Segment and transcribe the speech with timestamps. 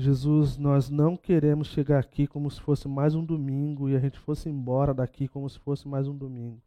[0.00, 4.18] Jesus, nós não queremos chegar aqui como se fosse mais um domingo e a gente
[4.18, 6.60] fosse embora daqui como se fosse mais um domingo.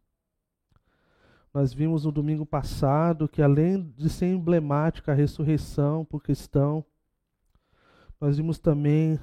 [1.52, 6.84] Nós vimos no domingo passado que, além de ser emblemática a ressurreição o cristão,
[8.20, 9.18] nós vimos também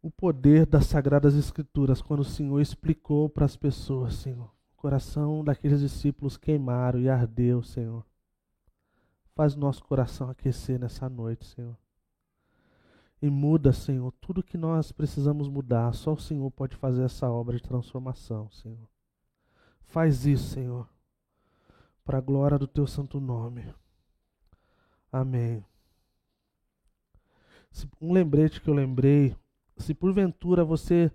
[0.00, 4.52] o poder das Sagradas Escrituras, quando o Senhor explicou para as pessoas, Senhor.
[4.72, 8.04] O coração daqueles discípulos queimaram e ardeu, Senhor.
[9.34, 11.81] Faz nosso coração aquecer nessa noite, Senhor.
[13.22, 15.94] E muda, Senhor, tudo que nós precisamos mudar.
[15.94, 18.88] Só o Senhor pode fazer essa obra de transformação, Senhor.
[19.82, 20.88] Faz isso, Senhor,
[22.04, 23.72] para a glória do teu santo nome.
[25.12, 25.64] Amém.
[28.00, 29.36] Um lembrete que eu lembrei
[29.76, 31.10] se porventura você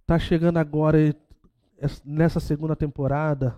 [0.00, 0.98] está chegando agora
[2.04, 3.56] nessa segunda temporada,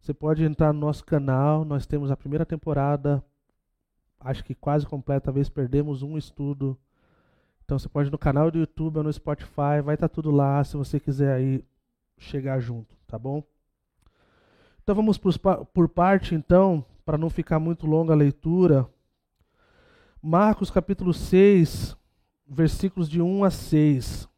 [0.00, 1.64] você pode entrar no nosso canal.
[1.64, 3.24] Nós temos a primeira temporada,
[4.18, 6.78] acho que quase completa, talvez perdemos um estudo.
[7.70, 10.32] Então você pode ir no canal do YouTube ou no Spotify, vai estar tá tudo
[10.32, 11.64] lá se você quiser aí
[12.18, 13.44] chegar junto, tá bom?
[14.82, 15.32] Então vamos por,
[15.66, 18.88] por parte então, para não ficar muito longa a leitura.
[20.20, 21.96] Marcos capítulo 6,
[22.44, 24.28] versículos de 1 a 6.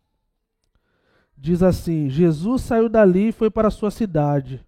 [1.35, 4.63] Diz assim: Jesus saiu dali e foi para sua cidade,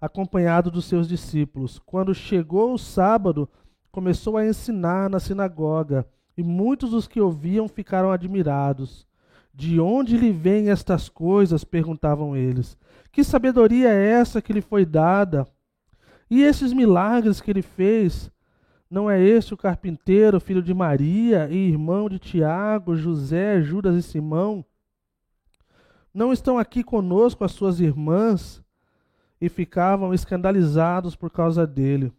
[0.00, 1.80] acompanhado dos seus discípulos.
[1.80, 3.48] Quando chegou o sábado,
[3.90, 6.06] começou a ensinar na sinagoga,
[6.40, 9.06] e muitos dos que ouviam ficaram admirados.
[9.52, 11.64] De onde lhe vêm estas coisas?
[11.64, 12.78] perguntavam eles.
[13.12, 15.46] Que sabedoria é essa que lhe foi dada?
[16.30, 18.30] E esses milagres que ele fez?
[18.90, 24.02] Não é este o carpinteiro, filho de Maria e irmão de Tiago, José, Judas e
[24.02, 24.64] Simão?
[26.12, 28.62] Não estão aqui conosco as suas irmãs?
[29.38, 32.10] E ficavam escandalizados por causa dele.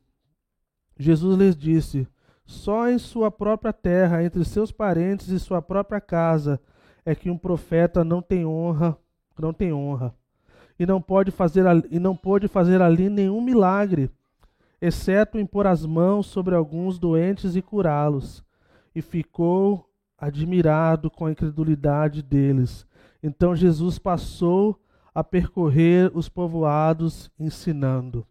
[0.96, 2.08] Jesus lhes disse:
[2.52, 6.60] Só em sua própria terra, entre seus parentes e sua própria casa,
[7.06, 8.98] é que um profeta não tem honra,
[9.40, 10.14] não tem honra.
[10.78, 14.12] E não pode fazer e não pôde fazer ali nenhum milagre
[14.82, 18.44] exceto impor as mãos sobre alguns doentes e curá-los.
[18.94, 22.86] E ficou admirado com a incredulidade deles.
[23.24, 24.78] Então Jesus passou
[25.16, 28.28] a percorrer os povoados ensinando.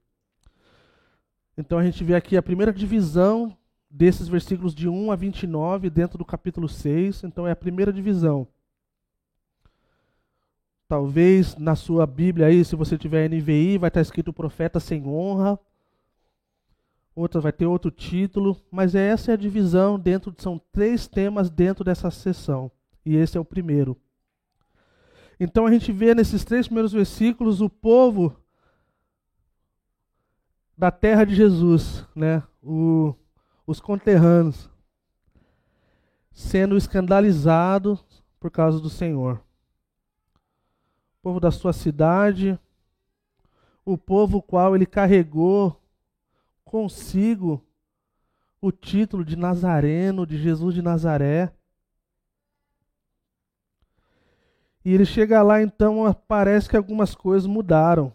[1.56, 3.56] Então a gente vê aqui a primeira divisão
[3.90, 7.24] desses versículos de 1 a 29 dentro do capítulo 6.
[7.24, 8.46] Então é a primeira divisão.
[10.88, 15.58] Talvez na sua Bíblia aí, se você tiver NVI, vai estar escrito profeta sem honra
[17.14, 21.84] outra vai ter outro título, mas essa é a divisão dentro, são três temas dentro
[21.84, 22.70] dessa sessão,
[23.04, 23.96] e esse é o primeiro.
[25.38, 28.36] Então a gente vê nesses três primeiros versículos o povo
[30.76, 32.42] da terra de Jesus, né?
[32.62, 33.14] O,
[33.70, 34.68] os conterrâneos,
[36.32, 38.04] sendo escandalizados
[38.40, 39.36] por causa do Senhor.
[41.18, 42.58] O povo da sua cidade,
[43.84, 45.80] o povo qual ele carregou
[46.64, 47.64] consigo
[48.60, 51.54] o título de Nazareno, de Jesus de Nazaré.
[54.84, 58.12] E ele chega lá, então parece que algumas coisas mudaram.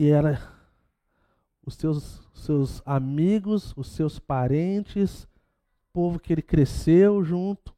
[0.00, 0.40] E era
[1.62, 5.28] os seus, seus amigos, os seus parentes,
[5.92, 7.76] povo que ele cresceu junto.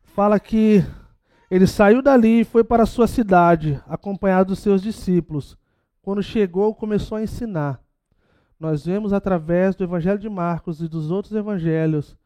[0.00, 0.82] Fala que
[1.50, 5.58] ele saiu dali e foi para a sua cidade, acompanhado dos seus discípulos.
[6.00, 7.82] Quando chegou, começou a ensinar.
[8.58, 12.16] Nós vemos através do Evangelho de Marcos e dos outros evangelhos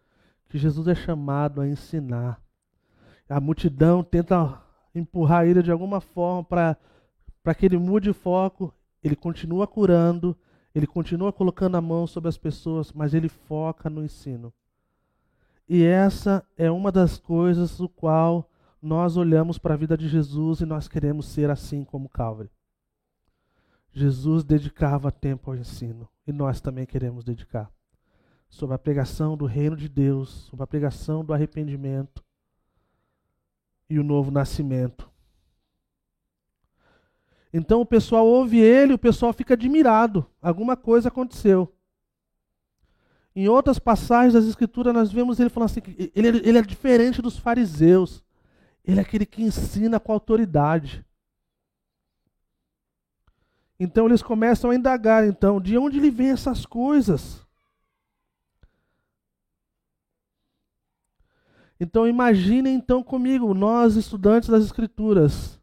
[0.48, 2.40] que Jesus é chamado a ensinar.
[3.28, 4.62] A multidão tenta
[4.94, 8.72] empurrar ele de alguma forma para que ele mude o foco.
[9.02, 10.36] Ele continua curando,
[10.74, 14.52] ele continua colocando a mão sobre as pessoas, mas ele foca no ensino.
[15.68, 18.48] E essa é uma das coisas do qual
[18.80, 22.50] nós olhamos para a vida de Jesus e nós queremos ser assim como Calvary.
[23.90, 27.70] Jesus dedicava tempo ao ensino e nós também queremos dedicar.
[28.48, 32.22] Sobre a pregação do reino de Deus, sobre a pregação do arrependimento
[33.88, 35.10] e o novo nascimento.
[37.52, 40.26] Então o pessoal ouve ele, o pessoal fica admirado.
[40.42, 41.72] Alguma coisa aconteceu.
[43.36, 45.80] Em outras passagens das Escrituras, nós vemos ele falando assim:
[46.14, 48.24] ele, ele é diferente dos fariseus.
[48.84, 51.04] Ele é aquele que ensina com autoridade.
[53.78, 57.43] Então eles começam a indagar, então, de onde lhe vem essas coisas?
[61.78, 65.60] Então imaginem então comigo, nós estudantes das escrituras,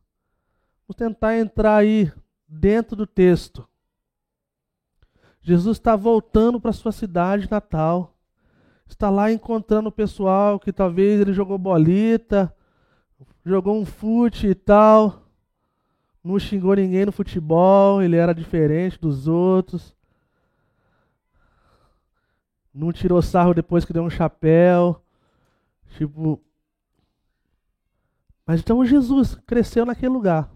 [0.88, 2.12] vamos tentar entrar aí
[2.48, 3.68] dentro do texto.
[5.42, 8.16] Jesus está voltando para sua cidade natal.
[8.86, 12.54] Está lá encontrando o pessoal que talvez ele jogou bolita,
[13.44, 15.24] jogou um fute e tal.
[16.24, 19.96] Não xingou ninguém no futebol, ele era diferente dos outros.
[22.74, 25.02] Não tirou sarro depois que deu um chapéu.
[25.98, 26.42] Tipo.
[28.46, 30.52] Mas então Jesus cresceu naquele lugar.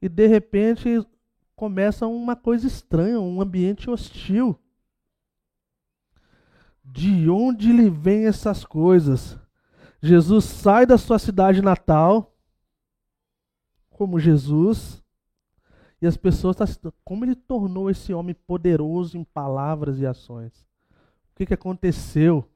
[0.00, 1.06] E de repente
[1.54, 4.58] começa uma coisa estranha, um ambiente hostil.
[6.84, 9.38] De onde lhe vêm essas coisas?
[10.00, 12.36] Jesus sai da sua cidade natal,
[13.90, 15.02] como Jesus,
[16.00, 20.52] e as pessoas estão como ele tornou esse homem poderoso em palavras e ações.
[21.32, 22.48] O que, que aconteceu?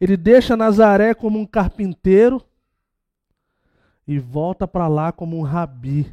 [0.00, 2.42] Ele deixa Nazaré como um carpinteiro
[4.06, 6.10] e volta para lá como um rabi.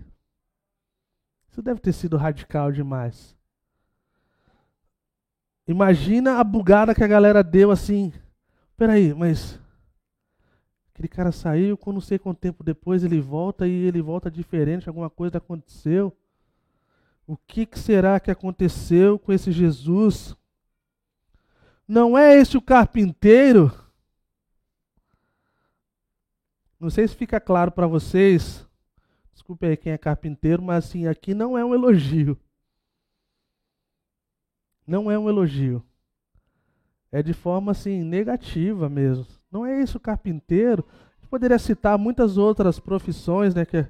[1.50, 3.36] Isso deve ter sido radical demais.
[5.68, 8.14] Imagina a bugada que a galera deu assim.
[8.78, 9.60] Peraí, mas
[10.94, 14.88] aquele cara saiu, quando não sei quanto tempo depois ele volta e ele volta diferente,
[14.88, 16.16] alguma coisa aconteceu.
[17.26, 20.37] O que, que será que aconteceu com esse Jesus?
[21.88, 23.72] Não é esse o carpinteiro?
[26.80, 28.68] Não sei se fica claro para vocês
[29.38, 32.38] Desculpe aí quem é carpinteiro, mas assim, aqui não é um elogio.
[34.86, 35.82] Não é um elogio.
[37.12, 39.26] É de forma assim negativa mesmo.
[39.50, 40.84] Não é isso carpinteiro.
[40.90, 43.86] A gente poderia citar muitas outras profissões, né, que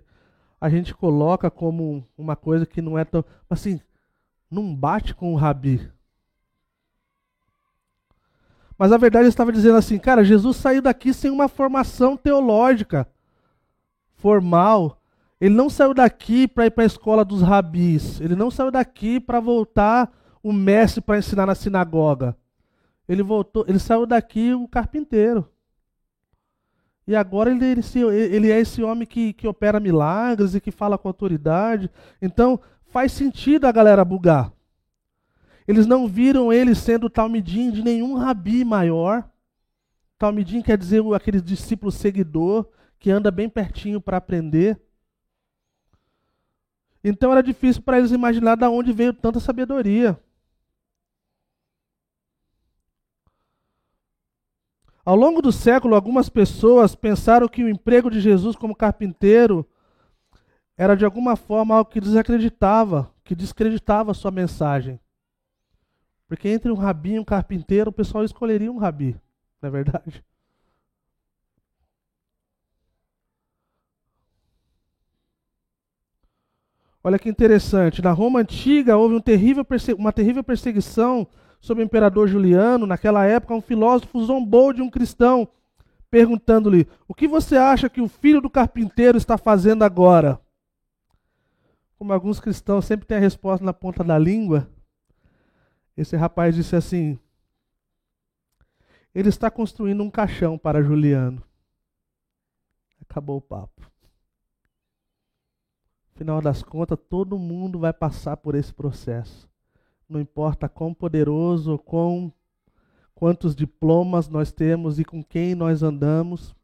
[0.61, 3.81] a gente coloca como uma coisa que não é tão, assim,
[4.51, 5.91] não bate com o rabi.
[8.77, 13.07] Mas a verdade estava dizendo assim, cara, Jesus saiu daqui sem uma formação teológica
[14.17, 15.01] formal.
[15.39, 18.21] Ele não saiu daqui para ir para a escola dos rabis.
[18.21, 20.11] Ele não saiu daqui para voltar
[20.43, 22.35] o mestre para ensinar na sinagoga.
[23.07, 25.47] Ele voltou, ele saiu daqui o carpinteiro.
[27.07, 27.85] E agora ele, ele,
[28.35, 31.89] ele é esse homem que, que opera milagres e que fala com autoridade.
[32.21, 34.51] Então faz sentido a galera bugar.
[35.67, 39.29] Eles não viram ele sendo talmidim de nenhum rabi maior.
[40.17, 44.79] Talmidim quer dizer aquele discípulo seguidor que anda bem pertinho para aprender.
[47.03, 50.19] Então era difícil para eles imaginar de onde veio tanta sabedoria.
[55.05, 59.65] Ao longo do século, algumas pessoas pensaram que o emprego de Jesus como carpinteiro
[60.77, 64.99] era de alguma forma algo que desacreditava, que descreditava a sua mensagem.
[66.27, 69.15] Porque entre um rabi e um carpinteiro, o pessoal escolheria um rabi,
[69.61, 70.23] não é verdade?
[77.07, 78.01] Olha que interessante.
[78.01, 79.65] Na Roma antiga houve um terrível
[79.97, 81.25] uma terrível perseguição
[81.61, 82.85] sobre o imperador Juliano.
[82.85, 85.47] Naquela época, um filósofo zombou de um cristão,
[86.11, 90.37] perguntando-lhe: O que você acha que o filho do carpinteiro está fazendo agora?
[91.97, 94.69] Como alguns cristãos sempre têm a resposta na ponta da língua,
[95.97, 97.19] esse rapaz disse assim:
[99.13, 101.43] Ele está construindo um caixão para Juliano.
[103.01, 103.91] Acabou o papo.
[106.13, 109.49] Final das contas, todo mundo vai passar por esse processo.
[110.07, 112.33] Não importa quão poderoso, quão,
[113.13, 116.55] quantos diplomas nós temos e com quem nós andamos,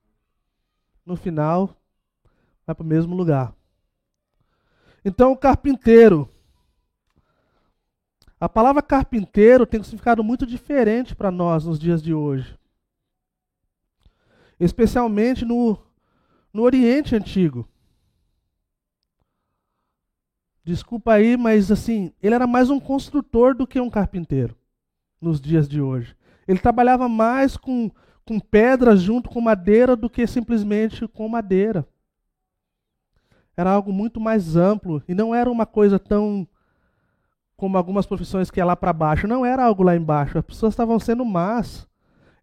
[1.06, 1.75] no final,
[2.66, 3.54] vai para o mesmo lugar.
[5.04, 6.33] Então, o carpinteiro.
[8.44, 12.60] A palavra carpinteiro tem um significado muito diferente para nós nos dias de hoje.
[14.60, 15.78] Especialmente no,
[16.52, 17.66] no Oriente Antigo.
[20.62, 24.58] Desculpa aí, mas assim, ele era mais um construtor do que um carpinteiro
[25.22, 26.14] nos dias de hoje.
[26.46, 27.90] Ele trabalhava mais com,
[28.26, 31.88] com pedras junto com madeira do que simplesmente com madeira.
[33.56, 36.46] Era algo muito mais amplo e não era uma coisa tão
[37.55, 39.27] como algumas profissões que é lá para baixo.
[39.27, 40.38] Não era algo lá embaixo.
[40.38, 41.88] As pessoas estavam sendo más.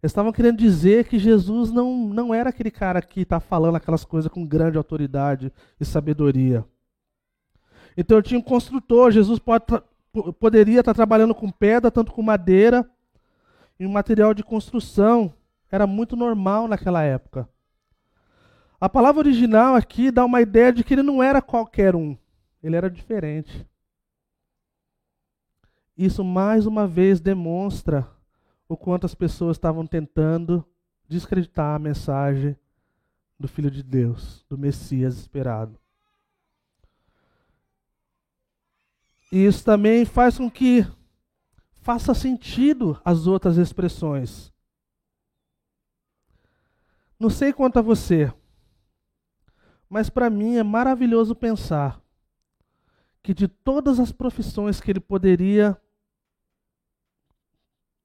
[0.03, 4.31] Estavam querendo dizer que Jesus não, não era aquele cara que está falando aquelas coisas
[4.31, 6.65] com grande autoridade e sabedoria.
[7.95, 9.65] Então eu tinha um construtor, Jesus pode
[10.39, 12.89] poderia estar trabalhando com pedra, tanto com madeira,
[13.79, 15.33] e um material de construção.
[15.71, 17.47] Era muito normal naquela época.
[18.79, 22.17] A palavra original aqui dá uma ideia de que ele não era qualquer um,
[22.61, 23.65] ele era diferente.
[26.01, 28.09] Isso mais uma vez demonstra
[28.67, 30.65] o quanto as pessoas estavam tentando
[31.07, 32.57] descreditar a mensagem
[33.39, 35.79] do Filho de Deus, do Messias esperado.
[39.31, 40.87] E isso também faz com que
[41.81, 44.51] faça sentido as outras expressões.
[47.19, 48.33] Não sei quanto a você,
[49.87, 52.01] mas para mim é maravilhoso pensar
[53.21, 55.79] que de todas as profissões que ele poderia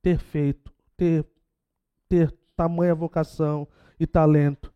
[0.07, 1.27] ter feito, ter,
[2.09, 3.67] ter tamanha vocação
[3.99, 4.73] e talento,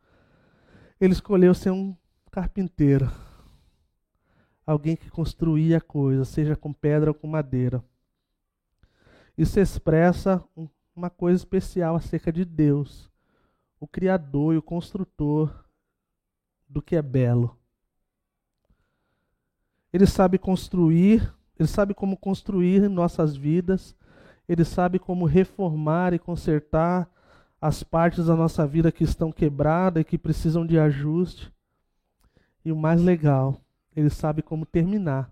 [1.01, 1.97] ele escolheu ser um
[2.33, 3.09] carpinteiro.
[4.67, 7.81] Alguém que construía coisas, seja com pedra ou com madeira.
[9.39, 10.43] Isso expressa
[10.97, 13.09] uma coisa especial acerca de Deus,
[13.79, 15.65] o Criador e o Construtor
[16.69, 17.57] do que é belo.
[19.93, 23.95] Ele sabe construir, ele sabe como construir nossas vidas,
[24.51, 27.09] ele sabe como reformar e consertar
[27.61, 31.53] as partes da nossa vida que estão quebradas e que precisam de ajuste.
[32.65, 33.61] E o mais legal,
[33.95, 35.31] ele sabe como terminar.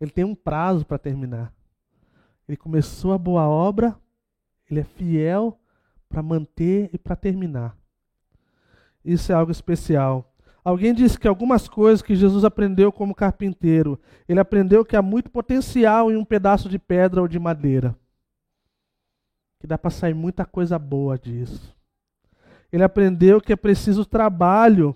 [0.00, 1.54] Ele tem um prazo para terminar.
[2.48, 3.96] Ele começou a boa obra,
[4.68, 5.56] ele é fiel
[6.08, 7.78] para manter e para terminar.
[9.04, 10.34] Isso é algo especial.
[10.64, 15.30] Alguém disse que algumas coisas que Jesus aprendeu como carpinteiro, ele aprendeu que há muito
[15.30, 17.96] potencial em um pedaço de pedra ou de madeira.
[19.58, 21.74] Que dá para sair muita coisa boa disso.
[22.72, 24.94] Ele aprendeu que é preciso trabalho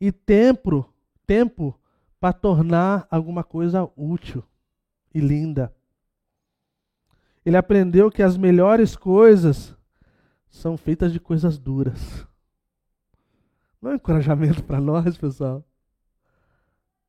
[0.00, 0.88] e tempo,
[1.26, 1.78] tempo
[2.20, 4.44] para tornar alguma coisa útil
[5.14, 5.74] e linda.
[7.44, 9.76] Ele aprendeu que as melhores coisas
[10.48, 12.26] são feitas de coisas duras.
[13.80, 15.64] Não é um encorajamento para nós, pessoal?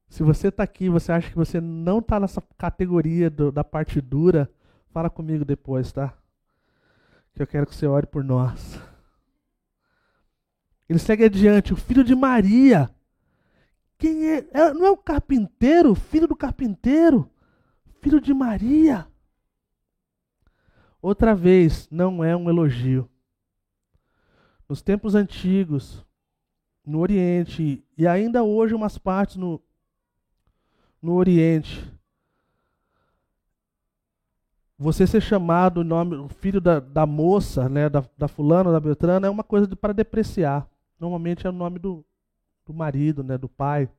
[0.09, 3.99] Se você está aqui você acha que você não está nessa categoria do, da parte
[3.99, 4.49] dura,
[4.89, 6.13] fala comigo depois, tá?
[7.33, 8.79] Que eu quero que você ore por nós.
[10.87, 12.93] Ele segue adiante, o filho de Maria.
[13.97, 14.47] Quem é?
[14.51, 17.29] é não é o carpinteiro, filho do carpinteiro,
[18.01, 19.07] filho de Maria.
[21.01, 23.09] Outra vez, não é um elogio.
[24.69, 26.05] Nos tempos antigos,
[26.85, 29.61] no Oriente e ainda hoje umas partes no,
[31.01, 31.91] no Oriente.
[34.83, 39.27] Você ser chamado o nome, filho da, da moça, né, da, da fulana, da Beltrana,
[39.27, 40.67] é uma coisa de, para depreciar.
[40.99, 42.03] Normalmente é o nome do,
[42.65, 43.89] do marido, né, do pai.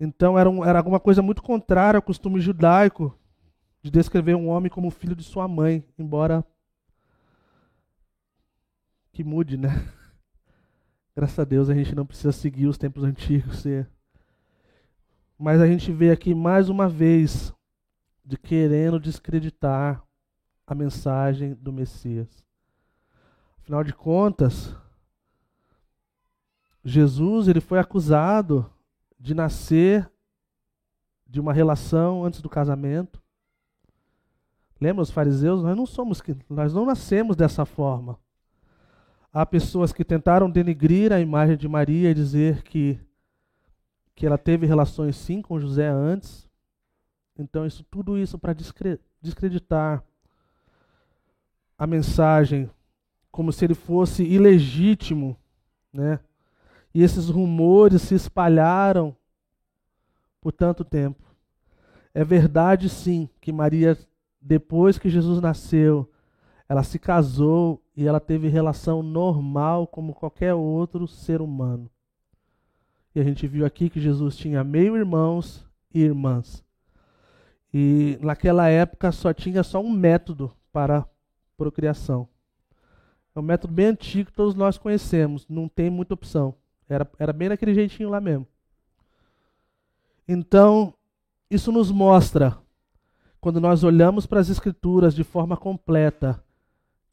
[0.00, 3.16] Então era, um, era alguma coisa muito contrária ao costume judaico
[3.80, 6.44] de descrever um homem como filho de sua mãe, embora
[9.12, 9.68] que mude, né?
[11.14, 13.62] Graças a Deus a gente não precisa seguir os tempos antigos.
[15.38, 17.54] Mas a gente vê aqui mais uma vez
[18.24, 20.02] de querendo descreditar
[20.66, 22.44] a mensagem do Messias.
[23.58, 24.74] Afinal de contas,
[26.84, 28.70] Jesus ele foi acusado
[29.18, 30.10] de nascer
[31.26, 33.22] de uma relação antes do casamento.
[34.80, 35.62] Lembra os fariseus?
[35.62, 38.18] Nós não somos, nós não nascemos dessa forma.
[39.32, 43.00] Há pessoas que tentaram denegrir a imagem de Maria e dizer que,
[44.14, 46.48] que ela teve relações sim com José antes.
[47.38, 48.54] Então, isso, tudo isso para
[49.22, 50.04] descreditar
[51.76, 52.70] a mensagem
[53.30, 55.36] como se ele fosse ilegítimo,
[55.92, 56.20] né?
[56.94, 59.16] E esses rumores se espalharam
[60.40, 61.24] por tanto tempo.
[62.14, 63.98] É verdade, sim, que Maria,
[64.40, 66.08] depois que Jesus nasceu,
[66.68, 71.90] ela se casou e ela teve relação normal como qualquer outro ser humano.
[73.14, 76.63] E a gente viu aqui que Jesus tinha meio irmãos e irmãs.
[77.76, 81.04] E naquela época só tinha só um método para
[81.56, 82.28] procriação.
[83.34, 86.54] É um método bem antigo que todos nós conhecemos, não tem muita opção.
[86.88, 88.46] Era, era bem daquele jeitinho lá mesmo.
[90.28, 90.94] Então,
[91.50, 92.56] isso nos mostra,
[93.40, 96.40] quando nós olhamos para as Escrituras de forma completa,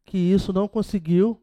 [0.06, 1.41] que isso não conseguiu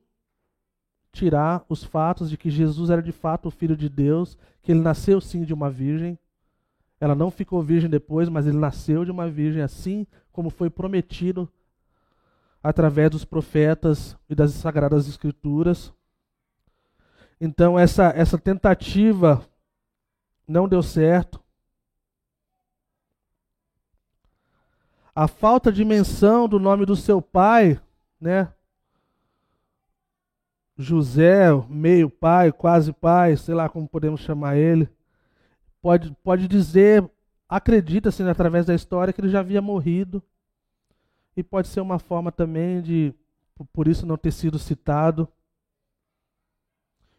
[1.10, 4.80] tirar os fatos de que Jesus era de fato o Filho de Deus, que ele
[4.80, 6.16] nasceu sim de uma virgem.
[7.00, 11.50] Ela não ficou virgem depois, mas ele nasceu de uma virgem, assim como foi prometido
[12.62, 15.92] através dos profetas e das sagradas escrituras.
[17.40, 19.46] Então essa essa tentativa
[20.46, 21.40] não deu certo.
[25.14, 27.80] A falta de menção do nome do seu pai,
[28.20, 28.52] né?
[30.76, 34.88] José, meio pai, quase pai, sei lá como podemos chamar ele,
[35.80, 37.08] pode, pode dizer,
[37.48, 40.22] acredita-se né, através da história que ele já havia morrido.
[41.36, 43.14] E pode ser uma forma também de,
[43.72, 45.28] por isso não ter sido citado.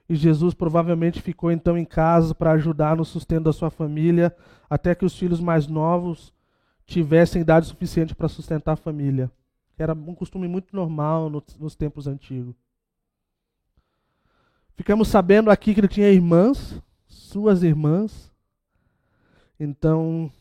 [0.10, 4.36] E Jesus provavelmente ficou então em casa para ajudar no sustento da sua família,
[4.70, 6.34] até que os filhos mais novos
[6.86, 9.32] tivessem idade suficiente para sustentar a família.
[9.78, 12.56] Era um costume muito normal nos, nos tempos antigos.
[14.76, 18.29] Ficamos sabendo aqui que ele tinha irmãs, suas irmãs.
[19.60, 20.32] Então,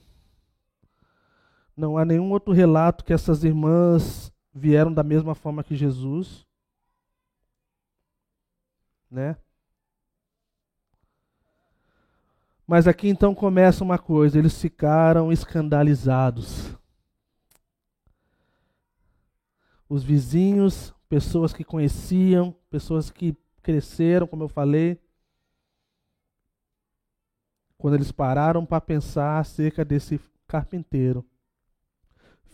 [1.76, 6.46] não há nenhum outro relato que essas irmãs vieram da mesma forma que Jesus.
[9.10, 9.36] Né?
[12.66, 16.76] Mas aqui então começa uma coisa: eles ficaram escandalizados.
[19.88, 25.00] Os vizinhos, pessoas que conheciam, pessoas que cresceram, como eu falei,
[27.78, 31.24] quando eles pararam para pensar acerca desse carpinteiro,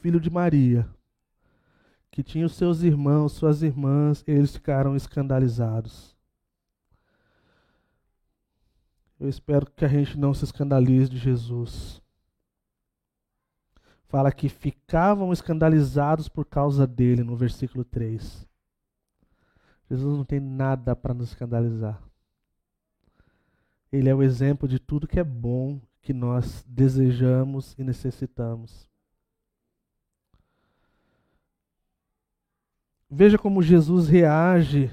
[0.00, 0.86] filho de Maria,
[2.10, 6.14] que tinha os seus irmãos, suas irmãs, eles ficaram escandalizados.
[9.18, 12.02] Eu espero que a gente não se escandalize de Jesus.
[14.04, 18.46] Fala que ficavam escandalizados por causa dele, no versículo 3.
[19.90, 22.00] Jesus não tem nada para nos escandalizar.
[23.94, 28.90] Ele é o exemplo de tudo que é bom, que nós desejamos e necessitamos.
[33.08, 34.90] Veja como Jesus reage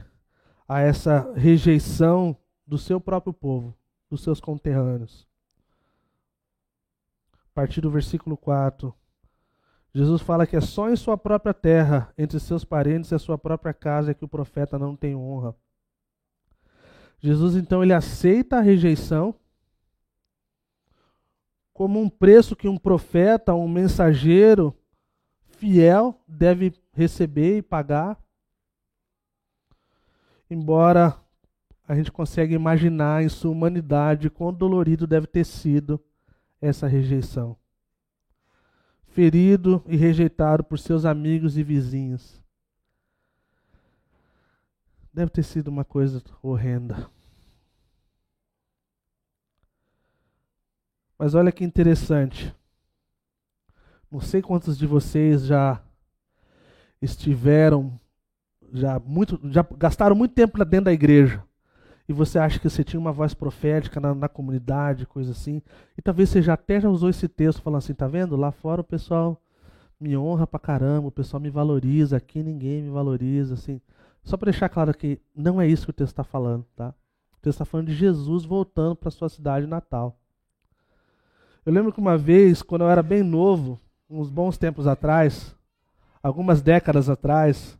[0.67, 3.75] a essa rejeição do seu próprio povo
[4.07, 5.27] dos seus conterrâneos.
[7.33, 8.93] A partir do versículo 4,
[9.95, 13.35] Jesus fala que é só em sua própria terra, entre seus parentes e a sua
[13.35, 15.55] própria casa, que o profeta não tem honra.
[17.21, 19.35] Jesus então ele aceita a rejeição
[21.71, 24.75] como um preço que um profeta, um mensageiro
[25.47, 28.19] fiel deve receber e pagar.
[30.49, 31.17] Embora
[31.87, 35.99] a gente consegue imaginar em sua humanidade quão dolorido deve ter sido
[36.59, 37.55] essa rejeição.
[39.07, 42.40] Ferido e rejeitado por seus amigos e vizinhos.
[45.13, 47.09] Deve ter sido uma coisa horrenda.
[51.17, 52.55] Mas olha que interessante.
[54.09, 55.81] Não sei quantos de vocês já
[57.01, 57.99] estiveram,
[58.71, 61.43] já muito, já gastaram muito tempo lá dentro da igreja
[62.11, 65.61] e você acha que você tinha uma voz profética na, na, comunidade, coisa assim,
[65.97, 68.35] e talvez você já até já usou esse texto falando assim, tá vendo?
[68.35, 69.41] Lá fora o pessoal
[69.99, 73.79] me honra pra caramba, o pessoal me valoriza, aqui ninguém me valoriza, assim.
[74.23, 76.89] Só para deixar claro que não é isso que o texto está falando, tá?
[77.33, 80.17] O texto está falando de Jesus voltando para sua cidade natal.
[81.65, 83.79] Eu lembro que uma vez, quando eu era bem novo,
[84.09, 85.55] uns bons tempos atrás,
[86.21, 87.77] algumas décadas atrás,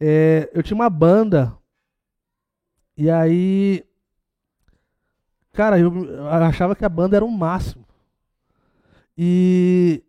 [0.00, 1.56] é, eu tinha uma banda
[2.96, 3.84] e aí,
[5.52, 7.86] cara, eu achava que a banda era o máximo.
[9.16, 10.02] E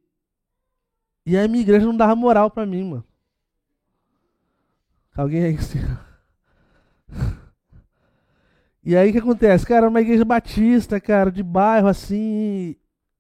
[1.30, 3.04] e aí minha igreja não dava moral pra mim, mano.
[5.20, 5.58] Alguém aí.
[8.82, 9.66] E aí o que acontece?
[9.66, 12.78] Cara, uma igreja batista, cara, de bairro assim.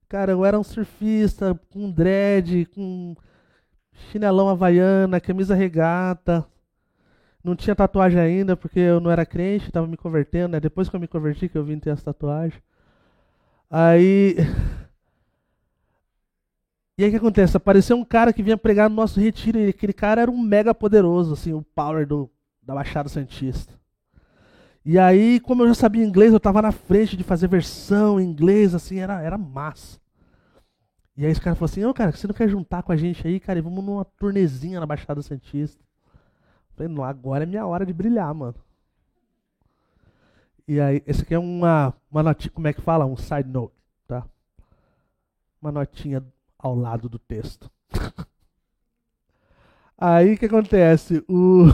[0.08, 3.14] Cara, eu era um surfista com dread, com
[4.10, 6.48] chinelão havaiana, camisa regata,
[7.44, 10.60] não tinha tatuagem ainda, porque eu não era crente, estava me convertendo, né?
[10.62, 12.62] Depois que eu me converti, que eu vim ter essa tatuagem.
[13.70, 14.36] Aí.
[17.00, 17.56] E aí o que acontece?
[17.56, 20.76] Apareceu um cara que vinha pregar no nosso retiro, e aquele cara era um mega
[20.76, 22.30] poderoso, assim, o power do,
[22.62, 23.74] da Baixada Santista.
[24.84, 28.26] E aí, como eu já sabia inglês, eu estava na frente de fazer versão em
[28.26, 29.98] inglês, assim, era, era massa.
[31.16, 33.26] E aí esse cara falou assim, ô cara, você não quer juntar com a gente
[33.26, 33.58] aí, cara?
[33.58, 35.82] E vamos numa turnezinha na Baixada Santista.
[36.76, 38.56] Falei, não, agora é minha hora de brilhar, mano.
[40.68, 43.06] E aí, esse aqui é uma, uma notinha, como é que fala?
[43.06, 43.74] Um side note,
[44.06, 44.26] tá?
[45.62, 46.22] Uma notinha
[46.60, 47.72] ao lado do texto.
[49.98, 51.24] aí o que acontece?
[51.28, 51.68] O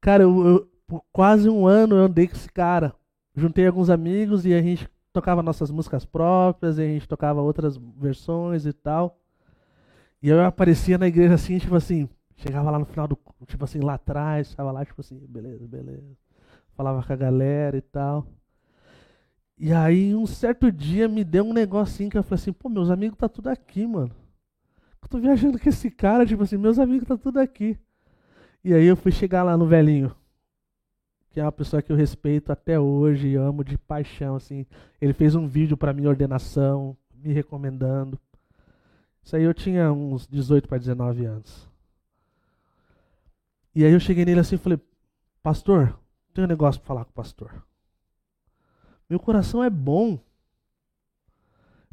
[0.00, 2.94] cara, eu, eu, por quase um ano eu andei com esse cara.
[3.36, 7.76] Juntei alguns amigos e a gente tocava nossas músicas próprias, e a gente tocava outras
[7.76, 9.18] versões e tal.
[10.22, 12.08] E eu aparecia na igreja assim, tipo assim,
[12.40, 13.18] Chegava lá no final do.
[13.46, 16.16] Tipo assim, lá atrás, estava lá, tipo assim, beleza, beleza.
[16.74, 18.26] Falava com a galera e tal.
[19.62, 22.88] E aí, um certo dia, me deu um negocinho que eu falei assim, pô, meus
[22.88, 24.10] amigos tá tudo aqui, mano.
[25.02, 27.78] Eu tô viajando com esse cara, tipo assim, meus amigos tá tudo aqui.
[28.64, 30.16] E aí eu fui chegar lá no velhinho,
[31.28, 34.64] que é uma pessoa que eu respeito até hoje e amo de paixão, assim.
[34.98, 38.18] Ele fez um vídeo para minha ordenação, me recomendando.
[39.22, 41.68] Isso aí eu tinha uns 18 para 19 anos.
[43.74, 44.80] E aí eu cheguei nele assim e falei,
[45.42, 46.00] pastor,
[46.32, 47.62] tenho um negócio para falar com o pastor.
[49.10, 50.20] Meu coração é bom.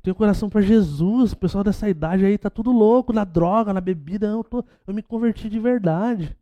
[0.03, 1.33] Tenho coração para Jesus.
[1.33, 4.27] O pessoal dessa idade aí tá tudo louco na droga, na bebida.
[4.27, 6.37] Eu, tô, eu me converti de verdade.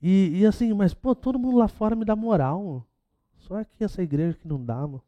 [0.00, 2.64] E, e assim, mas pô, todo mundo lá fora me dá moral.
[2.64, 2.86] Mano.
[3.36, 5.02] Só aqui essa igreja que não dá, mano.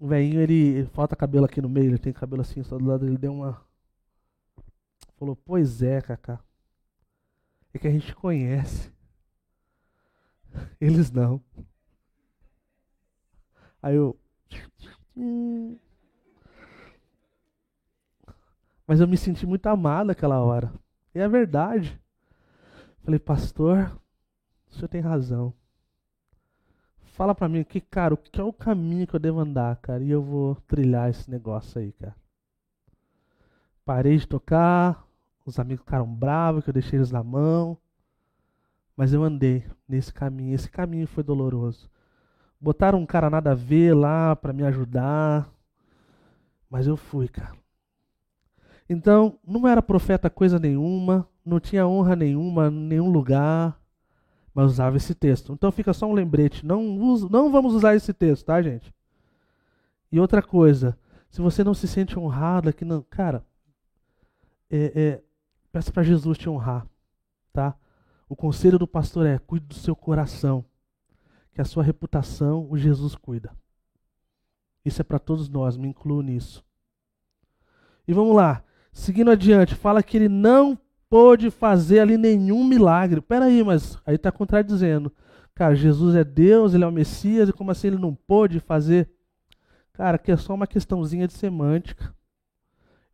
[0.00, 3.04] O velhinho, ele, falta cabelo aqui no meio, ele tem cabelo assim, só do lado,
[3.04, 3.60] ele deu uma.
[5.18, 6.40] Falou, pois é, Cacá.
[7.74, 8.90] É que a gente conhece.
[10.80, 11.42] Eles não.
[13.82, 14.18] Aí eu.
[18.86, 20.72] Mas eu me senti muito amado naquela hora.
[21.14, 22.00] E é verdade.
[23.04, 24.00] Falei, pastor,
[24.70, 25.52] o senhor tem razão.
[27.18, 30.04] Fala pra mim que, cara, o que é o caminho que eu devo andar, cara?
[30.04, 32.14] E eu vou trilhar esse negócio aí, cara.
[33.84, 35.04] Parei de tocar,
[35.44, 37.76] os amigos ficaram bravos que eu deixei eles na mão.
[38.96, 40.54] Mas eu andei nesse caminho.
[40.54, 41.90] Esse caminho foi doloroso.
[42.60, 45.48] Botaram um cara nada a ver lá para me ajudar.
[46.70, 47.56] Mas eu fui, cara.
[48.88, 53.78] Então, não era profeta coisa nenhuma, não tinha honra nenhuma nenhum lugar
[54.58, 55.52] mas usava esse texto.
[55.52, 58.92] Então fica só um lembrete, não, usa, não vamos usar esse texto, tá, gente?
[60.10, 60.98] E outra coisa,
[61.30, 63.46] se você não se sente honrado aqui, não, cara,
[64.68, 65.22] é, é,
[65.70, 66.84] peça para Jesus te honrar,
[67.52, 67.76] tá?
[68.28, 70.64] O conselho do pastor é: cuide do seu coração,
[71.58, 73.50] que a sua reputação o Jesus cuida.
[74.84, 76.64] Isso é para todos nós, me incluo nisso.
[78.06, 80.78] E vamos lá, seguindo adiante, fala que ele não
[81.10, 83.20] pôde fazer ali nenhum milagre.
[83.20, 85.12] Peraí, mas aí está contradizendo.
[85.52, 89.10] Cara, Jesus é Deus, ele é o Messias, e como assim ele não pôde fazer?
[89.92, 92.14] Cara, que é só uma questãozinha de semântica.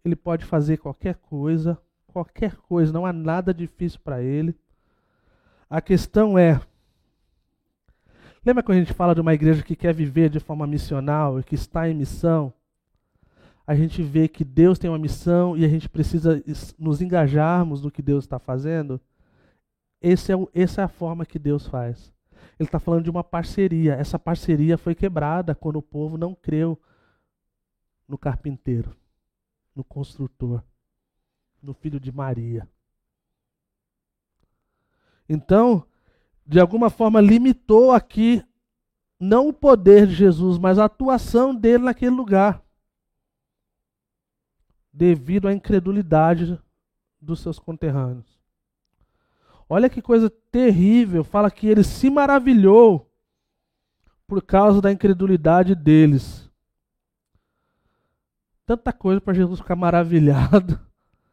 [0.05, 4.55] Ele pode fazer qualquer coisa, qualquer coisa, não há nada difícil para ele.
[5.71, 6.61] A questão é:
[8.45, 11.45] lembra quando a gente fala de uma igreja que quer viver de forma missional e
[11.45, 12.53] que está em missão?
[13.67, 16.43] a gente vê que Deus tem uma missão e a gente precisa
[16.79, 19.01] nos engajarmos no que Deus está fazendo,
[20.01, 22.13] esse é essa é a forma que Deus faz.
[22.59, 23.95] Ele está falando de uma parceria.
[23.95, 26.79] Essa parceria foi quebrada quando o povo não creu
[28.07, 28.95] no carpinteiro,
[29.75, 30.63] no construtor,
[31.63, 32.69] no filho de Maria.
[35.27, 35.87] Então,
[36.47, 38.45] de alguma forma, limitou aqui
[39.19, 42.63] não o poder de Jesus, mas a atuação dele naquele lugar
[44.93, 46.61] devido à incredulidade
[47.21, 48.39] dos seus conterrâneos.
[49.69, 53.11] Olha que coisa terrível, fala que ele se maravilhou
[54.27, 56.49] por causa da incredulidade deles.
[58.65, 60.79] Tanta coisa para Jesus ficar maravilhado.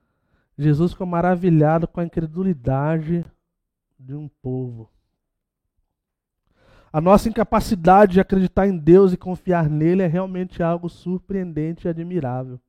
[0.57, 3.25] Jesus ficou maravilhado com a incredulidade
[3.99, 4.89] de um povo.
[6.91, 11.89] A nossa incapacidade de acreditar em Deus e confiar nele é realmente algo surpreendente e
[11.89, 12.59] admirável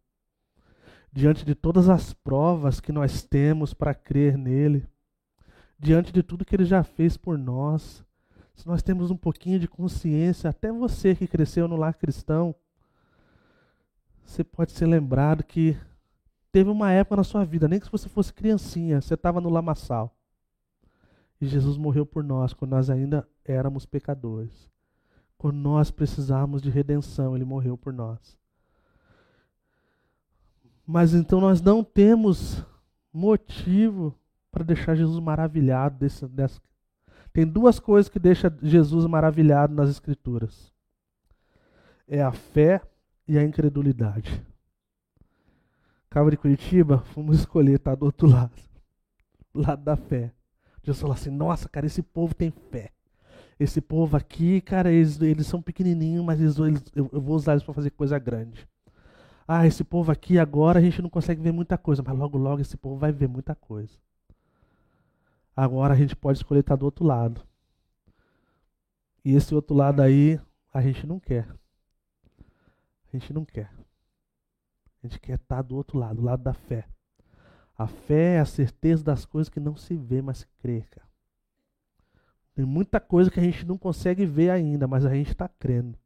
[1.12, 4.88] diante de todas as provas que nós temos para crer nele,
[5.78, 8.02] diante de tudo que ele já fez por nós,
[8.54, 12.54] se nós temos um pouquinho de consciência, até você que cresceu no lar cristão,
[14.24, 15.76] você pode ser lembrado que
[16.50, 20.16] teve uma época na sua vida, nem que você fosse criancinha, você estava no lamaçal.
[21.42, 24.70] E Jesus morreu por nós quando nós ainda éramos pecadores.
[25.36, 28.38] Quando nós precisávamos de redenção, ele morreu por nós.
[30.86, 32.64] Mas então nós não temos
[33.12, 34.16] motivo
[34.52, 36.60] para deixar Jesus maravilhado desse.
[37.32, 40.72] Tem duas coisas que deixam Jesus maravilhado nas Escrituras:
[42.06, 42.80] é a fé
[43.26, 44.46] e a incredulidade.
[46.08, 48.54] Cabo de Curitiba, fomos escolher estar tá do outro lado,
[49.52, 50.32] do lado da fé.
[50.82, 52.90] Jesus falou assim: Nossa, cara, esse povo tem fé.
[53.58, 57.52] Esse povo aqui, cara, eles, eles são pequenininhos, mas eles, eles, eu, eu vou usar
[57.52, 58.66] eles para fazer coisa grande
[59.46, 62.60] ah, esse povo aqui agora a gente não consegue ver muita coisa, mas logo, logo
[62.60, 63.98] esse povo vai ver muita coisa.
[65.54, 67.46] Agora a gente pode escolher estar do outro lado.
[69.24, 70.40] E esse outro lado aí,
[70.72, 71.46] a gente não quer.
[73.12, 73.70] A gente não quer.
[75.02, 76.88] A gente quer estar do outro lado, do lado da fé.
[77.76, 81.08] A fé é a certeza das coisas que não se vê, mas se crê, cara.
[82.54, 85.98] Tem muita coisa que a gente não consegue ver ainda, mas a gente está crendo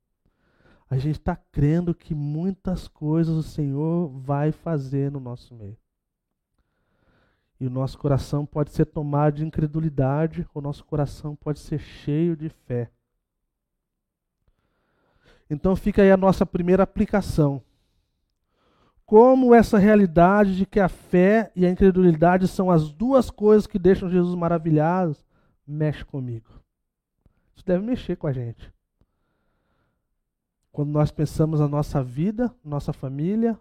[0.89, 5.77] a gente está crendo que muitas coisas o Senhor vai fazer no nosso meio.
[7.59, 12.37] E o nosso coração pode ser tomado de incredulidade, ou nosso coração pode ser cheio
[12.37, 12.91] de fé.
[15.51, 17.63] Então fica aí a nossa primeira aplicação.
[19.07, 23.79] Como essa realidade de que a fé e a incredulidade são as duas coisas que
[23.79, 25.16] deixam Jesus maravilhado,
[25.64, 26.61] mexe comigo.
[27.55, 28.73] Isso deve mexer com a gente.
[30.73, 33.57] Quando nós pensamos na nossa vida, nossa família,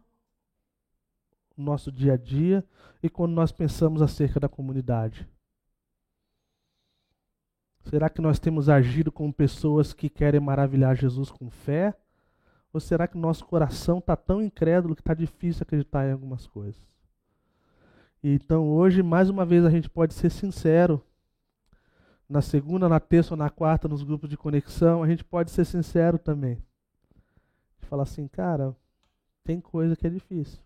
[1.55, 2.65] nosso dia a dia
[3.01, 5.29] e quando nós pensamos acerca da comunidade.
[7.84, 11.95] Será que nós temos agido como pessoas que querem maravilhar Jesus com fé?
[12.75, 16.75] Ou será que nosso coração está tão incrédulo que está difícil acreditar em algumas coisas?
[18.21, 21.01] Então hoje, mais uma vez, a gente pode ser sincero.
[22.27, 25.63] Na segunda, na terça ou na quarta, nos grupos de conexão, a gente pode ser
[25.63, 26.61] sincero também.
[27.83, 28.75] Falar assim, cara,
[29.45, 30.59] tem coisa que é difícil.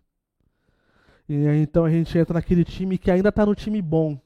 [1.28, 4.20] E aí, então a gente entra naquele time que ainda está no time bom.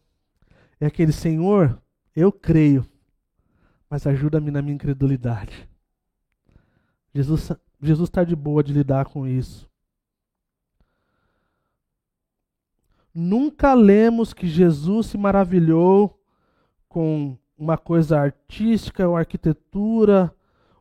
[0.80, 1.78] É aquele Senhor,
[2.16, 2.86] eu creio,
[3.90, 5.68] mas ajuda-me na minha incredulidade.
[7.14, 9.68] Jesus Jesus está de boa de lidar com isso.
[13.14, 16.20] Nunca lemos que Jesus se maravilhou
[16.88, 20.34] com uma coisa artística ou arquitetura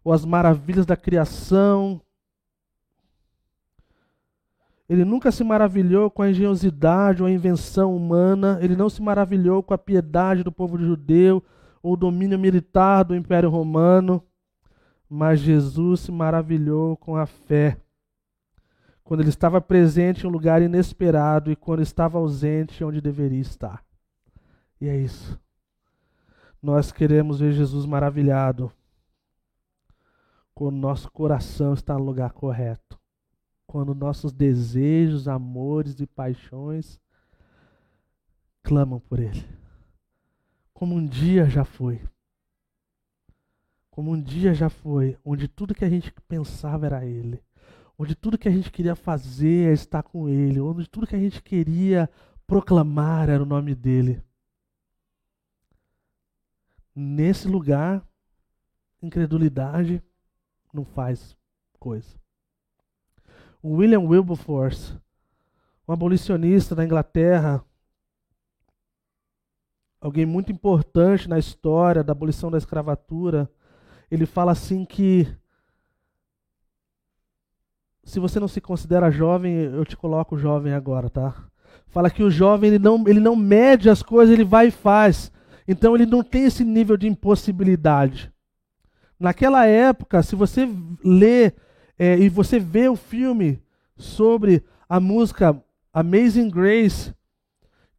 [0.04, 2.02] ou as maravilhas da criação.
[4.90, 8.58] Ele nunca se maravilhou com a engenhosidade ou a invenção humana.
[8.62, 11.44] Ele não se maravilhou com a piedade do povo judeu
[11.82, 14.24] ou o domínio militar do Império Romano.
[15.16, 17.78] Mas Jesus se maravilhou com a fé.
[19.04, 23.86] Quando ele estava presente em um lugar inesperado e quando estava ausente onde deveria estar.
[24.82, 25.40] E é isso.
[26.60, 28.72] Nós queremos ver Jesus maravilhado
[30.56, 33.00] quando nosso coração está no lugar correto.
[33.68, 37.00] Quando nossos desejos, amores e paixões
[38.64, 39.46] clamam por Ele.
[40.74, 42.02] Como um dia já foi
[43.94, 47.40] como um dia já foi, onde tudo que a gente pensava era Ele,
[47.96, 51.20] onde tudo que a gente queria fazer é estar com Ele, onde tudo que a
[51.20, 52.10] gente queria
[52.48, 54.20] proclamar era o nome dEle.
[56.96, 58.04] Nesse lugar,
[59.00, 60.02] incredulidade
[60.74, 61.38] não faz
[61.80, 62.20] coisa.
[63.62, 64.98] O William Wilberforce,
[65.88, 67.64] um abolicionista da Inglaterra,
[70.02, 73.48] alguém muito importante na história da abolição da escravatura,
[74.14, 75.28] ele fala assim que
[78.04, 81.34] se você não se considera jovem, eu te coloco jovem agora, tá?
[81.88, 85.32] Fala que o jovem ele não, ele não mede as coisas, ele vai e faz.
[85.68, 88.32] Então ele não tem esse nível de impossibilidade.
[89.20, 90.70] Naquela época, se você
[91.04, 91.52] lê
[91.98, 93.64] é, e você vê o filme
[93.96, 95.60] sobre a música
[95.92, 97.16] Amazing Grace,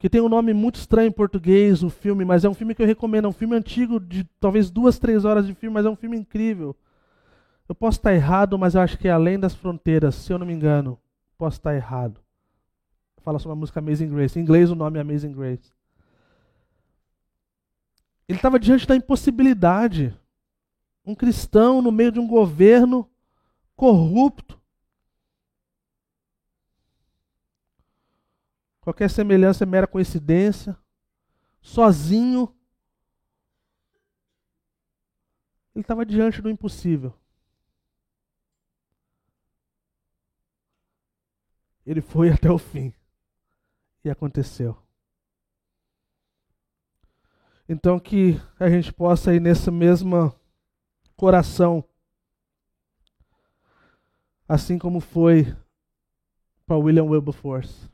[0.04, 2.82] que tem um nome muito estranho em português, o filme, mas é um filme que
[2.82, 3.24] eu recomendo.
[3.24, 6.14] É um filme antigo, de talvez duas, três horas de filme, mas é um filme
[6.14, 6.76] incrível.
[7.66, 10.44] Eu posso estar errado, mas eu acho que é Além das Fronteiras, se eu não
[10.46, 11.00] me engano.
[11.38, 12.20] Posso estar errado.
[13.22, 14.38] Fala sobre a música Amazing Grace.
[14.38, 15.72] Em inglês o nome é Amazing Grace.
[18.28, 20.14] Ele estava diante da impossibilidade.
[21.02, 23.08] Um cristão no meio de um governo
[23.74, 24.60] corrupto,
[28.84, 30.76] Qualquer semelhança é mera coincidência.
[31.62, 32.54] Sozinho.
[35.74, 37.18] Ele estava diante do impossível.
[41.86, 42.92] Ele foi até o fim.
[44.04, 44.76] E aconteceu.
[47.66, 50.38] Então que a gente possa ir nesse mesmo
[51.16, 51.82] coração,
[54.46, 55.56] assim como foi
[56.66, 57.93] para William Wilberforce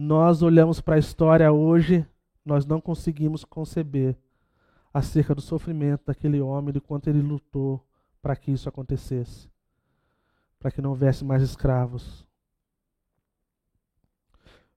[0.00, 2.06] nós olhamos para a história hoje,
[2.42, 4.16] nós não conseguimos conceber
[4.94, 7.86] acerca do sofrimento daquele homem, de quanto ele lutou
[8.22, 9.50] para que isso acontecesse,
[10.58, 12.26] para que não houvesse mais escravos.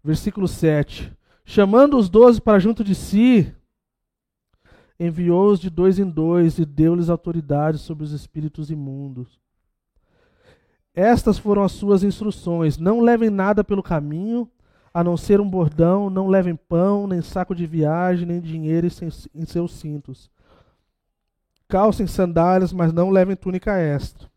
[0.03, 1.15] Versículo 7.
[1.45, 3.55] Chamando os doze para junto de si,
[4.99, 9.39] enviou-os de dois em dois e deu-lhes autoridade sobre os espíritos imundos.
[10.93, 14.51] Estas foram as suas instruções: não levem nada pelo caminho,
[14.93, 18.87] a não ser um bordão, não levem pão, nem saco de viagem, nem dinheiro
[19.33, 20.29] em seus cintos.
[21.67, 24.29] Calcem sandálias, mas não levem túnica extra.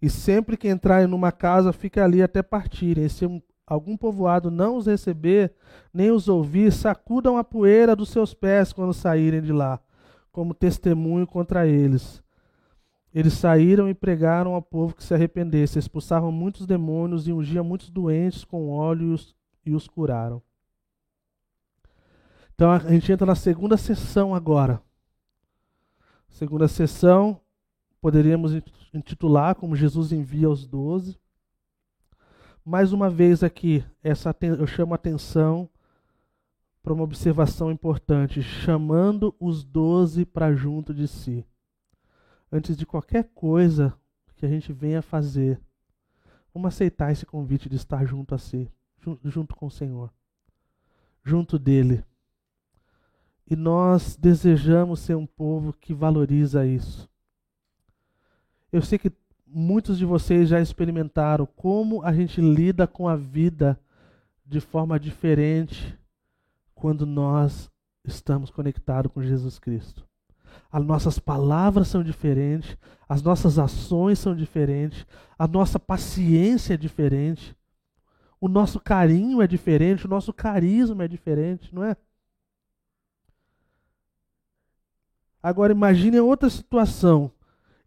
[0.00, 3.06] E sempre que entrarem numa casa, fiquem ali até partirem.
[3.06, 3.24] E se
[3.66, 5.52] algum povoado não os receber,
[5.92, 9.80] nem os ouvir, sacudam a poeira dos seus pés quando saírem de lá,
[10.30, 12.23] como testemunho contra eles.
[13.14, 17.88] Eles saíram e pregaram ao povo que se arrependesse, expulsavam muitos demônios e ungiam muitos
[17.88, 20.42] doentes com óleo e os, e os curaram.
[22.54, 24.82] Então a gente entra na segunda sessão agora.
[26.28, 27.40] Segunda sessão,
[28.00, 28.52] poderíamos
[28.92, 31.16] intitular como Jesus envia os doze.
[32.64, 35.70] Mais uma vez aqui, essa, eu chamo a atenção
[36.82, 41.46] para uma observação importante, chamando os doze para junto de si.
[42.54, 43.92] Antes de qualquer coisa
[44.36, 45.60] que a gente venha fazer,
[46.54, 48.70] vamos aceitar esse convite de estar junto a si,
[49.24, 50.08] junto com o Senhor,
[51.24, 52.04] junto dele.
[53.50, 57.10] E nós desejamos ser um povo que valoriza isso.
[58.70, 59.10] Eu sei que
[59.44, 63.76] muitos de vocês já experimentaram como a gente lida com a vida
[64.46, 65.98] de forma diferente
[66.72, 67.68] quando nós
[68.04, 70.06] estamos conectados com Jesus Cristo.
[70.70, 72.76] As nossas palavras são diferentes,
[73.08, 75.06] as nossas ações são diferentes,
[75.38, 77.56] a nossa paciência é diferente,
[78.40, 81.96] o nosso carinho é diferente, o nosso carisma é diferente, não é?
[85.42, 87.30] Agora imagine outra situação.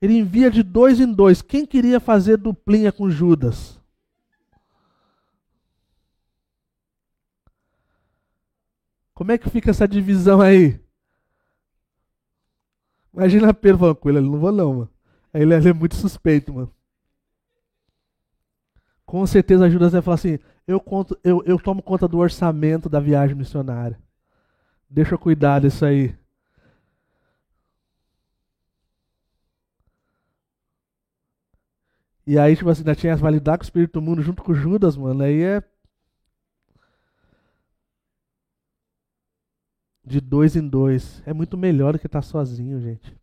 [0.02, 1.42] Ele envia de dois em dois.
[1.42, 3.82] Quem queria fazer duplinha com Judas?
[9.14, 10.80] Como é que fica essa divisão aí?
[13.18, 14.90] Imagina Pedro falando com ele, não vou não, mano.
[15.34, 16.72] Aí ele, ele é muito suspeito, mano.
[19.08, 23.00] Com certeza Judas vai falar assim, eu, conto, eu, eu tomo conta do orçamento da
[23.00, 24.00] viagem missionária.
[24.88, 26.16] Deixa eu cuidar disso aí.
[32.28, 34.96] E aí, tipo assim, ainda tinha validar com o Espírito do Mundo junto com Judas,
[34.96, 35.24] mano.
[35.24, 35.64] Aí é
[40.08, 41.22] de dois em dois.
[41.26, 43.16] É muito melhor do que estar tá sozinho, gente.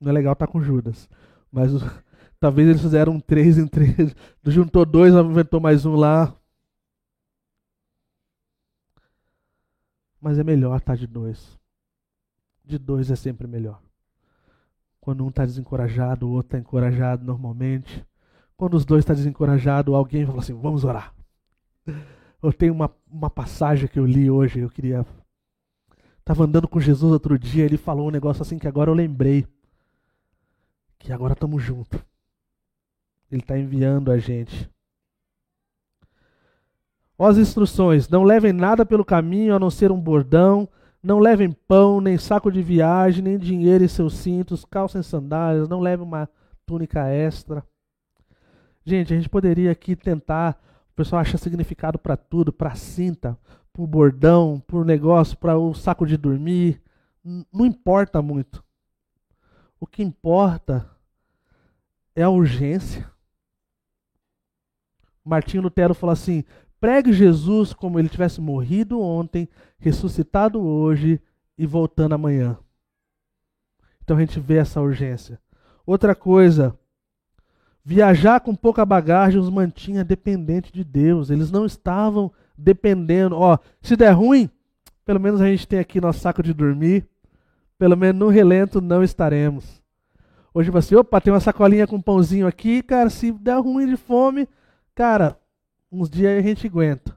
[0.00, 1.08] Não é legal estar tá com Judas.
[1.50, 1.70] Mas
[2.40, 4.14] talvez eles fizeram um três em três.
[4.44, 6.34] Juntou dois, inventou mais um lá.
[10.20, 11.56] Mas é melhor estar tá de dois.
[12.64, 13.80] De dois é sempre melhor.
[15.00, 18.04] Quando um está desencorajado, o outro está encorajado normalmente.
[18.56, 21.14] Quando os dois estão tá desencorajados, alguém fala assim: vamos orar.
[22.40, 25.04] Eu tenho uma, uma passagem que eu li hoje, eu queria
[26.28, 29.46] Estava andando com Jesus outro dia, ele falou um negócio assim que agora eu lembrei.
[30.98, 31.98] Que agora estamos juntos.
[33.32, 34.70] Ele está enviando a gente.
[37.16, 40.68] Ó as instruções: não levem nada pelo caminho a não ser um bordão,
[41.02, 45.80] não levem pão, nem saco de viagem, nem dinheiro em seus cintos, calçem sandálias, não
[45.80, 46.28] levem uma
[46.66, 47.64] túnica extra.
[48.84, 50.62] Gente, a gente poderia aqui tentar.
[50.92, 53.38] O pessoal acha significado para tudo, para cinta,
[53.78, 56.82] por bordão, por negócio, para o saco de dormir.
[57.24, 58.64] Não importa muito.
[59.78, 60.90] O que importa
[62.12, 63.08] é a urgência.
[65.24, 66.42] Martinho Lutero falou assim:
[66.80, 71.22] pregue Jesus como ele tivesse morrido ontem, ressuscitado hoje
[71.56, 72.58] e voltando amanhã.
[74.02, 75.40] Então a gente vê essa urgência.
[75.86, 76.76] Outra coisa,
[77.84, 81.30] viajar com pouca bagagem os mantinha dependente de Deus.
[81.30, 83.36] Eles não estavam dependendo.
[83.36, 84.50] Ó, se der ruim,
[85.04, 87.06] pelo menos a gente tem aqui nosso saco de dormir.
[87.78, 89.80] Pelo menos no relento não estaremos.
[90.52, 94.48] Hoje você, opa, tem uma sacolinha com pãozinho aqui, cara, se der ruim de fome,
[94.94, 95.38] cara,
[95.92, 97.16] uns dias a gente aguenta.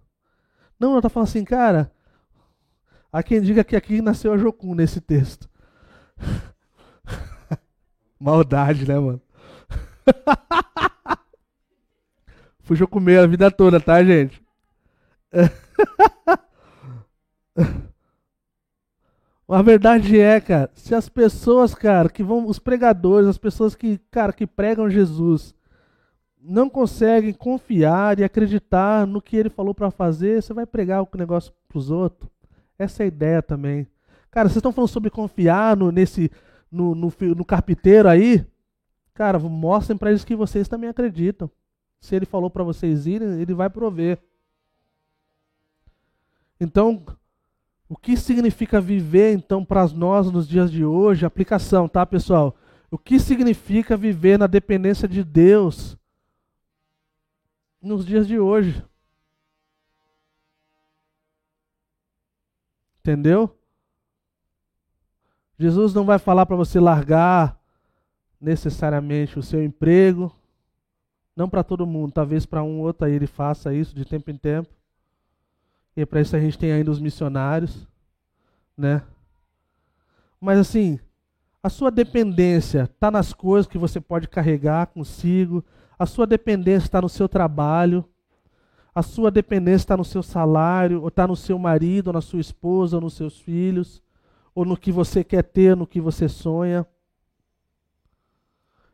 [0.79, 1.91] Não, eu tô falando assim, cara,
[3.11, 5.49] há quem diga que aqui nasceu a Jocum nesse texto.
[8.19, 9.21] Maldade, né, mano?
[12.61, 14.40] Fui comer a vida toda, tá, gente?
[19.53, 23.99] A verdade é, cara, se as pessoas, cara, que vão, os pregadores, as pessoas que,
[24.09, 25.53] cara, que pregam Jesus,
[26.41, 31.09] não conseguem confiar e acreditar no que ele falou para fazer, você vai pregar o
[31.17, 32.31] negócio para os outros.
[32.79, 33.85] Essa é a ideia também.
[34.31, 36.31] Cara, vocês estão falando sobre confiar no, nesse,
[36.71, 38.45] no, no, no carpinteiro aí?
[39.13, 41.51] Cara, mostrem para eles que vocês também acreditam.
[41.99, 44.17] Se ele falou para vocês irem, ele vai prover.
[46.61, 47.03] Então,
[47.89, 51.25] o que significa viver então para nós nos dias de hoje?
[51.25, 52.55] Aplicação, tá, pessoal?
[52.91, 55.97] O que significa viver na dependência de Deus
[57.81, 58.85] nos dias de hoje?
[62.99, 63.57] Entendeu?
[65.57, 67.59] Jesus não vai falar para você largar
[68.39, 70.31] necessariamente o seu emprego,
[71.35, 74.29] não para todo mundo, talvez para um ou outro aí ele faça isso de tempo
[74.29, 74.80] em tempo.
[75.95, 77.87] E para isso a gente tem ainda os missionários,
[78.77, 79.03] né?
[80.39, 80.99] Mas assim,
[81.61, 85.63] a sua dependência está nas coisas que você pode carregar consigo,
[85.99, 88.03] a sua dependência está no seu trabalho,
[88.93, 92.39] a sua dependência está no seu salário, ou está no seu marido, ou na sua
[92.41, 94.01] esposa, ou nos seus filhos,
[94.53, 96.85] ou no que você quer ter, no que você sonha.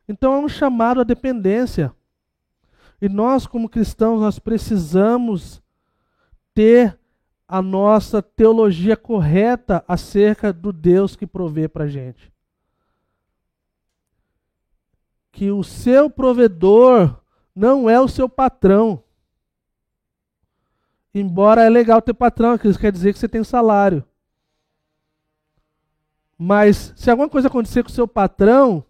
[0.08, 1.94] Então é um chamado à dependência.
[3.02, 5.62] E nós, como cristãos, nós precisamos
[6.58, 6.98] ter
[7.48, 12.34] a nossa teologia correta acerca do Deus que provê para a gente.
[15.32, 17.16] Que o seu provedor
[17.56, 19.04] não é o seu patrão.
[21.14, 24.04] Embora é legal ter patrão, isso quer dizer que você tem salário.
[26.36, 28.84] Mas se alguma coisa acontecer com o seu patrão,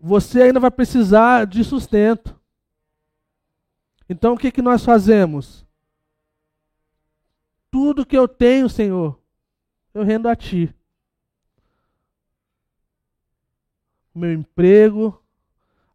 [0.00, 2.34] você ainda vai precisar de sustento.
[4.08, 5.66] Então o que, que nós fazemos?
[7.70, 9.18] Tudo que eu tenho, Senhor,
[9.92, 10.74] eu rendo a Ti.
[14.14, 15.20] O meu emprego,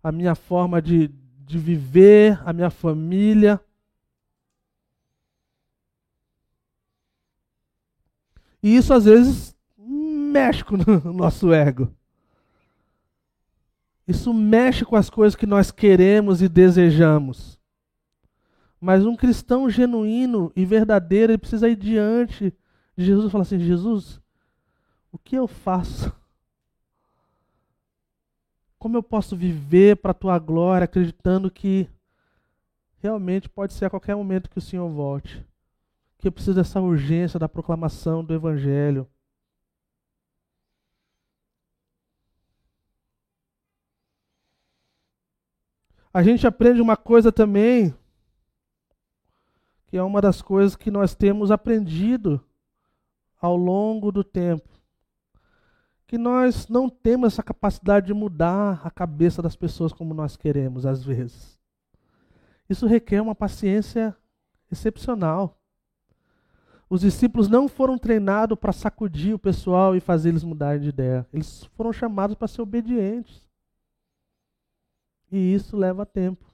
[0.04, 3.62] a minha forma de, de viver, a minha família.
[8.62, 10.76] E isso às vezes mexe com
[11.08, 11.94] o nosso ego.
[14.08, 17.59] Isso mexe com as coisas que nós queremos e desejamos.
[18.80, 22.54] Mas um cristão genuíno e verdadeiro, ele precisa ir diante
[22.96, 24.22] de Jesus e falar assim: Jesus,
[25.12, 26.16] o que eu faço?
[28.78, 31.90] Como eu posso viver para a tua glória, acreditando que
[33.00, 35.46] realmente pode ser a qualquer momento que o Senhor volte?
[36.18, 39.06] Que eu preciso dessa urgência da proclamação do Evangelho.
[46.14, 47.94] A gente aprende uma coisa também
[49.90, 52.40] que é uma das coisas que nós temos aprendido
[53.42, 54.70] ao longo do tempo.
[56.06, 60.86] Que nós não temos essa capacidade de mudar a cabeça das pessoas como nós queremos,
[60.86, 61.60] às vezes.
[62.70, 64.16] Isso requer uma paciência
[64.72, 65.60] excepcional.
[66.88, 71.28] Os discípulos não foram treinados para sacudir o pessoal e fazer eles mudarem de ideia.
[71.34, 73.44] Eles foram chamados para ser obedientes.
[75.32, 76.49] E isso leva tempo.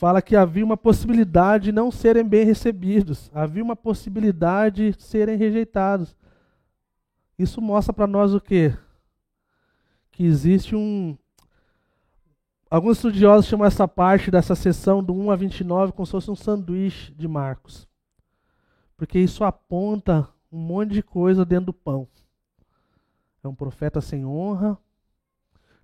[0.00, 5.36] Fala que havia uma possibilidade de não serem bem recebidos, havia uma possibilidade de serem
[5.36, 6.16] rejeitados.
[7.38, 8.74] Isso mostra para nós o quê?
[10.10, 11.18] Que existe um.
[12.70, 16.36] Alguns estudiosos chamam essa parte dessa sessão do 1 a 29 como se fosse um
[16.36, 17.86] sanduíche de Marcos.
[18.96, 22.08] Porque isso aponta um monte de coisa dentro do pão.
[23.44, 24.78] É um profeta sem honra,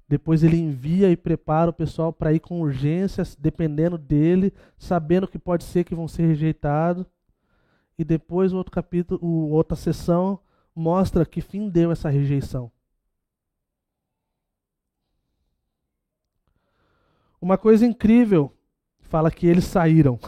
[0.08, 5.38] depois ele envia e prepara o pessoal para ir com urgências, dependendo dele, sabendo que
[5.38, 7.06] pode ser que vão ser rejeitados.
[7.98, 10.38] E depois o outro capítulo, o outra sessão
[10.74, 12.70] mostra que fim deu essa rejeição.
[17.40, 18.52] Uma coisa incrível,
[19.00, 20.18] fala que eles saíram.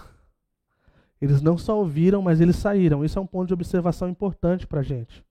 [1.20, 3.04] Eles não só ouviram, mas eles saíram.
[3.04, 5.24] Isso é um ponto de observação importante para a gente.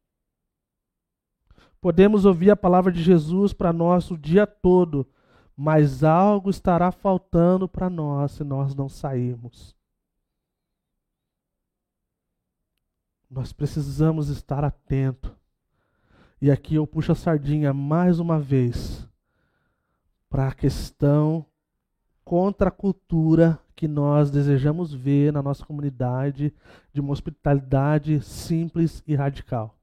[1.80, 5.08] Podemos ouvir a palavra de Jesus para nós o dia todo,
[5.56, 9.76] mas algo estará faltando para nós se nós não sairmos.
[13.30, 15.36] Nós precisamos estar atento.
[16.42, 19.08] E aqui eu puxo a sardinha mais uma vez
[20.30, 21.46] para a questão
[22.24, 26.54] contra a cultura que nós desejamos ver na nossa comunidade
[26.92, 29.77] de uma hospitalidade simples e radical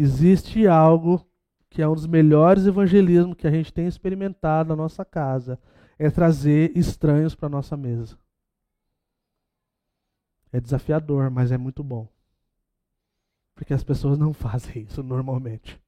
[0.00, 1.26] existe algo
[1.68, 5.60] que é um dos melhores evangelismos que a gente tem experimentado na nossa casa,
[5.98, 8.18] é trazer estranhos para nossa mesa.
[10.52, 12.08] É desafiador, mas é muito bom.
[13.54, 15.80] Porque as pessoas não fazem isso normalmente.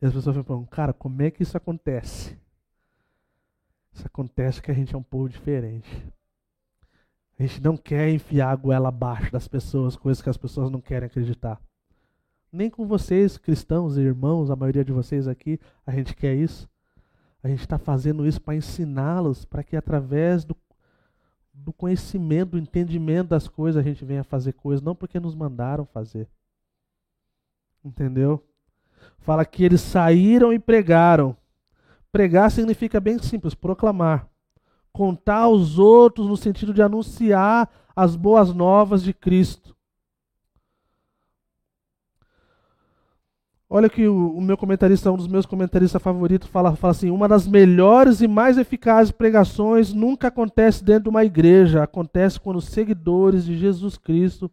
[0.00, 2.38] E as pessoas falam, cara, como é que isso acontece?
[3.92, 6.06] Isso acontece que a gente é um povo diferente.
[7.38, 10.80] A gente não quer enfiar a goela abaixo das pessoas, coisas que as pessoas não
[10.80, 11.60] querem acreditar.
[12.52, 16.68] Nem com vocês, cristãos e irmãos, a maioria de vocês aqui, a gente quer isso.
[17.42, 20.56] A gente está fazendo isso para ensiná-los, para que através do,
[21.54, 25.86] do conhecimento, do entendimento das coisas, a gente venha fazer coisas, não porque nos mandaram
[25.86, 26.28] fazer.
[27.84, 28.44] Entendeu?
[29.18, 31.36] Fala que eles saíram e pregaram.
[32.10, 34.28] Pregar significa bem simples, proclamar.
[34.92, 39.74] Contar aos outros no sentido de anunciar as boas novas de Cristo.
[43.72, 47.28] Olha que o, o, meu comentarista, um dos meus comentaristas favoritos, fala, fala assim: uma
[47.28, 52.64] das melhores e mais eficazes pregações nunca acontece dentro de uma igreja, acontece quando os
[52.64, 54.50] seguidores de Jesus Cristo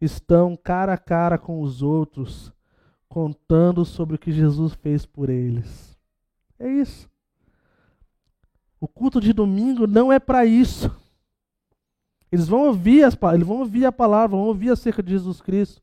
[0.00, 2.52] estão cara a cara com os outros,
[3.08, 5.98] contando sobre o que Jesus fez por eles.
[6.56, 7.10] É isso.
[8.80, 10.94] O culto de domingo não é para isso.
[12.30, 15.82] Eles vão ouvir as eles vão ouvir a palavra, vão ouvir acerca de Jesus Cristo.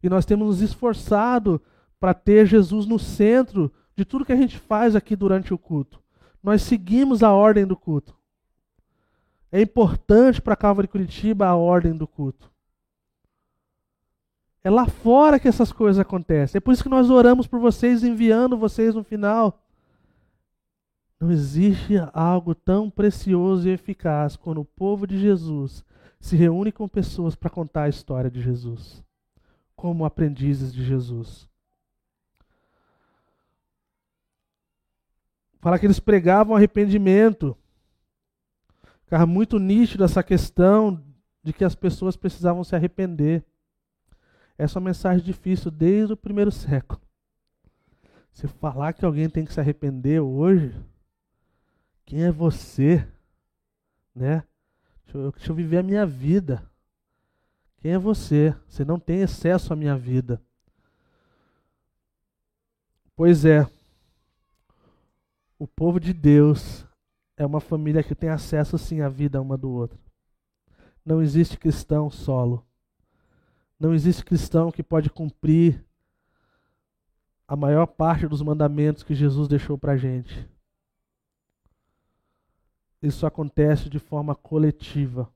[0.00, 1.60] E nós temos nos esforçado
[1.98, 6.02] para ter Jesus no centro de tudo que a gente faz aqui durante o culto.
[6.42, 8.14] nós seguimos a ordem do culto.
[9.50, 12.50] É importante para a Calvary Curitiba a ordem do culto.
[14.62, 16.58] É lá fora que essas coisas acontecem.
[16.58, 19.62] É por isso que nós oramos por vocês, enviando vocês no final.
[21.20, 25.84] Não existe algo tão precioso e eficaz quando o povo de Jesus
[26.18, 29.04] se reúne com pessoas para contar a história de Jesus,
[29.76, 31.48] como aprendizes de Jesus.
[35.64, 37.56] Fala que eles pregavam arrependimento.
[39.04, 41.02] Ficava muito nítido essa questão
[41.42, 43.42] de que as pessoas precisavam se arrepender.
[44.58, 47.00] Essa é uma mensagem difícil desde o primeiro século.
[48.30, 50.78] Se falar que alguém tem que se arrepender hoje,
[52.04, 53.08] quem é você?
[54.14, 54.44] Né?
[55.06, 56.70] Deixa eu, deixa eu viver a minha vida.
[57.78, 58.54] Quem é você?
[58.68, 60.42] Você não tem acesso à minha vida.
[63.16, 63.66] Pois é,
[65.64, 66.86] o povo de Deus
[67.38, 69.98] é uma família que tem acesso sim à vida uma do outro.
[71.02, 72.66] Não existe cristão solo.
[73.80, 75.82] Não existe cristão que pode cumprir
[77.48, 80.46] a maior parte dos mandamentos que Jesus deixou para a gente.
[83.00, 85.32] Isso acontece de forma coletiva.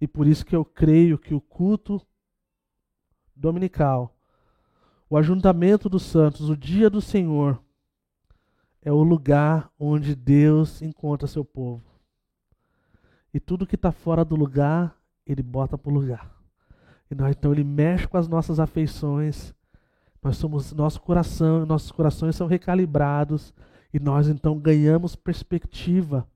[0.00, 2.00] E por isso que eu creio que o culto
[3.36, 4.16] dominical,
[5.10, 7.62] o ajuntamento dos santos, o dia do Senhor,
[8.82, 11.82] é o lugar onde Deus encontra seu povo.
[13.32, 16.40] E tudo que está fora do lugar, Ele bota para o lugar.
[17.10, 19.52] E nós, então ele mexe com as nossas afeições.
[20.22, 23.52] Nós somos nosso coração, nossos corações são recalibrados
[23.92, 26.28] e nós então ganhamos perspectiva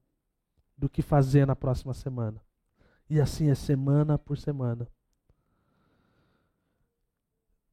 [0.76, 2.40] do que fazer na próxima semana.
[3.08, 4.88] E assim é semana por semana.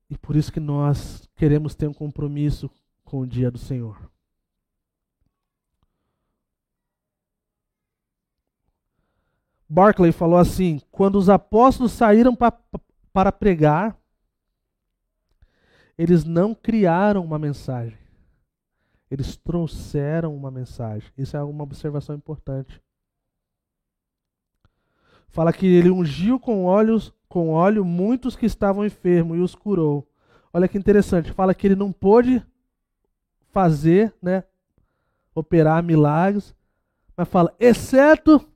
[0.10, 2.70] E por isso que nós queremos ter um compromisso
[3.04, 4.11] com o dia do Senhor.
[9.72, 12.54] Barclay falou assim: quando os apóstolos saíram para
[13.14, 13.98] para pregar,
[15.98, 17.98] eles não criaram uma mensagem.
[19.10, 21.10] Eles trouxeram uma mensagem.
[21.18, 22.82] Isso é uma observação importante.
[25.30, 30.08] Fala que ele ungiu com óleos, com óleo muitos que estavam enfermos e os curou.
[30.54, 31.32] Olha que interessante.
[31.32, 32.46] Fala que ele não pôde
[33.52, 34.46] fazer, né,
[35.36, 36.56] operar milagres,
[37.16, 38.51] mas fala, exceto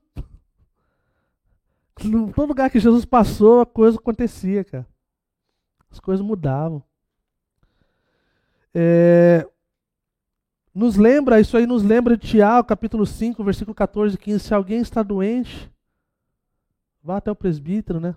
[2.04, 4.86] no todo lugar que Jesus passou, a coisa acontecia, cara.
[5.90, 6.82] As coisas mudavam.
[8.74, 9.48] É,
[10.74, 14.40] nos lembra, isso aí nos lembra de Tiago, capítulo 5, versículo 14 e 15.
[14.40, 15.72] Se alguém está doente,
[17.02, 18.14] vá até o presbítero, né?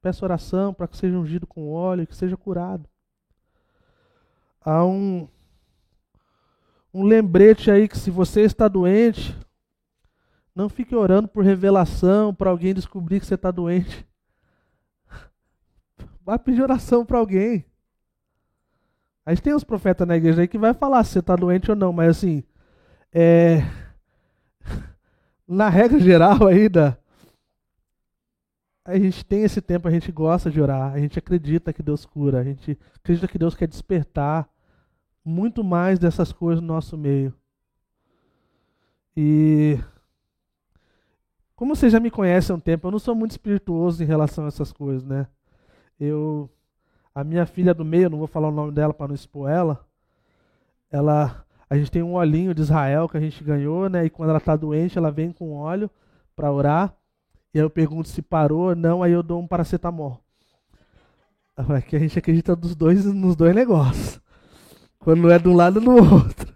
[0.00, 2.88] Peça oração para que seja ungido com óleo que seja curado.
[4.60, 5.26] Há um,
[6.94, 9.36] um lembrete aí que se você está doente,
[10.58, 14.04] não fique orando por revelação, para alguém descobrir que você está doente.
[16.26, 17.64] Vai pedir oração para alguém.
[19.24, 21.70] A gente tem os profetas na igreja aí que vai falar se você está doente
[21.70, 22.42] ou não, mas assim,
[23.12, 23.58] é...
[25.46, 26.96] na regra geral aí da...
[28.84, 32.06] a gente tem esse tempo, a gente gosta de orar, a gente acredita que Deus
[32.06, 34.48] cura, a gente acredita que Deus quer despertar
[35.22, 37.32] muito mais dessas coisas no nosso meio.
[39.14, 39.78] E
[41.58, 44.44] como você já me conhece há um tempo, eu não sou muito espirituoso em relação
[44.44, 45.26] a essas coisas, né?
[45.98, 46.48] Eu
[47.12, 49.84] a minha filha do meio, não vou falar o nome dela para não expor ela.
[50.88, 54.04] Ela a gente tem um olhinho de Israel que a gente ganhou, né?
[54.04, 55.90] E quando ela está doente, ela vem com óleo
[56.36, 56.94] para orar.
[57.52, 60.22] E aí eu pergunto se parou ou não, aí eu dou um paracetamol.
[61.88, 64.20] Que a gente acredita dos dois, nos dois negócios.
[65.00, 66.54] Quando não é de um lado no outro.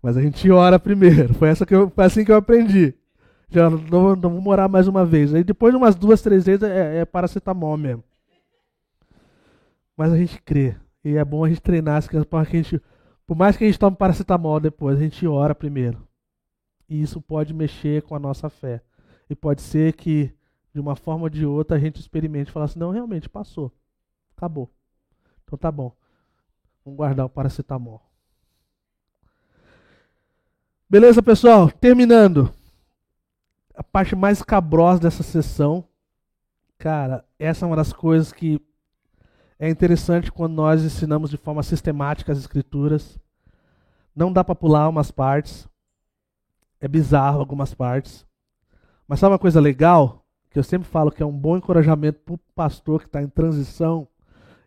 [0.00, 1.34] Mas a gente ora primeiro.
[1.34, 2.94] Foi, essa que eu, foi assim que eu aprendi.
[3.48, 5.34] Já não, não vou morar mais uma vez.
[5.34, 8.02] Aí depois de umas duas, três vezes é, é paracetamol mesmo.
[9.96, 10.76] Mas a gente crê.
[11.04, 12.82] E é bom a gente treinar as crianças para que a gente.
[13.26, 16.06] Por mais que a gente tome paracetamol depois, a gente ora primeiro.
[16.88, 18.82] E isso pode mexer com a nossa fé.
[19.28, 20.32] E pode ser que,
[20.74, 23.72] de uma forma ou de outra, a gente experimente e fale assim, não, realmente passou.
[24.36, 24.70] Acabou.
[25.44, 25.92] Então tá bom.
[26.84, 28.02] Vamos guardar o paracetamol.
[30.88, 31.70] Beleza, pessoal?
[31.70, 32.52] Terminando
[33.74, 35.84] a parte mais cabrosa dessa sessão,
[36.78, 38.60] cara, essa é uma das coisas que
[39.58, 43.18] é interessante quando nós ensinamos de forma sistemática as escrituras.
[44.14, 45.68] Não dá para pular umas partes.
[46.80, 48.26] É bizarro algumas partes.
[49.08, 50.24] Mas sabe uma coisa legal?
[50.50, 53.28] Que eu sempre falo que é um bom encorajamento para o pastor que está em
[53.28, 54.06] transição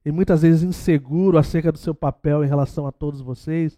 [0.04, 3.78] e muitas vezes inseguro acerca do seu papel em relação a todos vocês.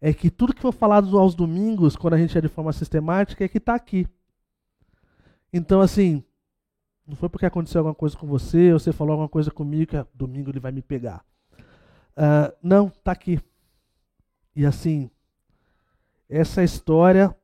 [0.00, 3.44] é que tudo que for falado aos domingos, quando a gente é de forma sistemática,
[3.44, 4.06] é que está aqui.
[5.52, 6.22] Então, assim,
[7.06, 9.96] não foi porque aconteceu alguma coisa com você, ou você falou alguma coisa comigo, que
[9.96, 11.24] ah, domingo ele vai me pegar.
[12.16, 13.40] Uh, não, está aqui.
[14.54, 15.10] E assim,
[16.28, 17.34] essa história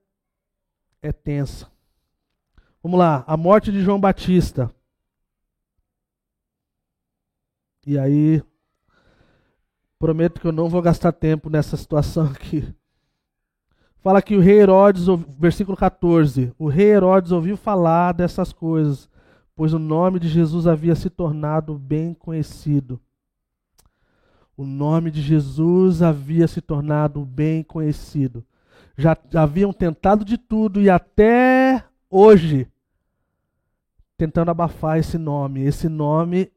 [1.01, 1.71] é tensa.
[2.83, 4.71] Vamos lá, a morte de João Batista.
[7.87, 8.43] E aí,
[9.99, 12.75] prometo que eu não vou gastar tempo nessa situação aqui.
[14.05, 15.07] Fala que o rei Herodes,
[15.39, 19.09] versículo 14: o rei Herodes ouviu falar dessas coisas,
[19.57, 23.01] pois o nome de Jesus havia se tornado bem conhecido.
[24.55, 28.45] O nome de Jesus havia se tornado bem conhecido.
[28.95, 32.69] Já, haviam tentado de tudo e até hoje
[34.19, 35.63] tentando abafar esse nome.
[35.63, 36.53] Esse nome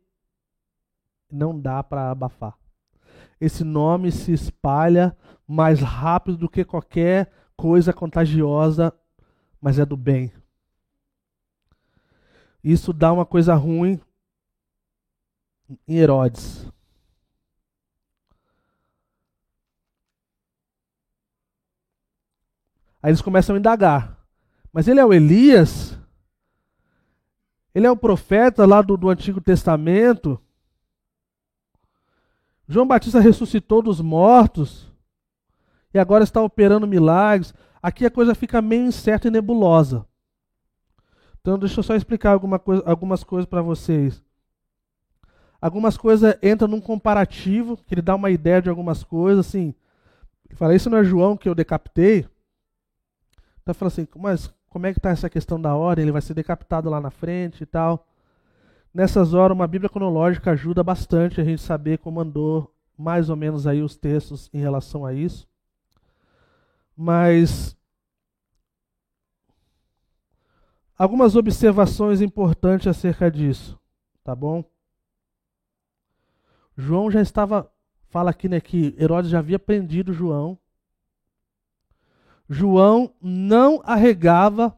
[1.31, 2.57] não dá para abafar.
[3.39, 5.15] Esse nome se espalha
[5.47, 8.93] mais rápido do que qualquer coisa contagiosa,
[9.61, 10.31] mas é do bem.
[12.63, 13.99] Isso dá uma coisa ruim
[15.87, 16.67] em Herodes.
[23.01, 24.17] Aí eles começam a indagar.
[24.73, 25.97] Mas ele é o Elias?
[27.73, 30.41] Ele é o profeta lá do, do Antigo Testamento?
[32.67, 34.86] João Batista ressuscitou dos mortos
[35.93, 37.53] e agora está operando milagres.
[37.81, 40.05] Aqui a coisa fica meio incerta e nebulosa.
[41.41, 44.23] Então, deixa eu só explicar alguma coisa, algumas coisas para vocês.
[45.61, 49.73] Algumas coisas entram num comparativo, que ele dá uma ideia de algumas coisas, assim.
[50.49, 52.27] Ele fala, isso não é João que eu decapitei?
[53.61, 56.03] Então fala assim, mas como é que está essa questão da ordem?
[56.03, 58.07] Ele vai ser decapitado lá na frente e tal.
[58.93, 63.67] Nessas horas, uma Bíblia cronológica ajuda bastante a gente saber como andou mais ou menos
[63.67, 65.47] aí os textos em relação a isso.
[66.99, 67.77] Mas
[70.97, 73.79] algumas observações importantes acerca disso,
[74.23, 74.63] tá bom?
[76.75, 77.71] João já estava,
[78.09, 80.57] fala aqui né, que Herodes já havia prendido João.
[82.49, 84.75] João não arregava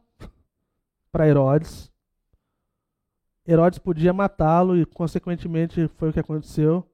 [1.10, 1.90] para Herodes.
[3.46, 6.86] Herodes podia matá-lo e, consequentemente, foi o que aconteceu.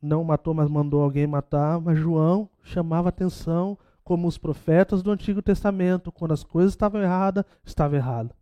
[0.00, 1.80] Não matou, mas mandou alguém matar.
[1.80, 3.78] Mas João chamava atenção
[4.10, 6.10] como os profetas do Antigo Testamento.
[6.10, 8.34] Quando as coisas estavam erradas, estava errado.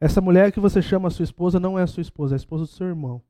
[0.00, 2.70] Essa mulher que você chama sua esposa não é sua esposa, é a esposa do
[2.70, 3.20] seu irmão.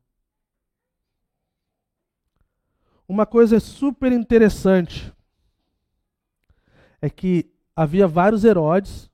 [3.08, 5.10] Uma coisa super interessante
[7.00, 9.10] é que havia vários Herodes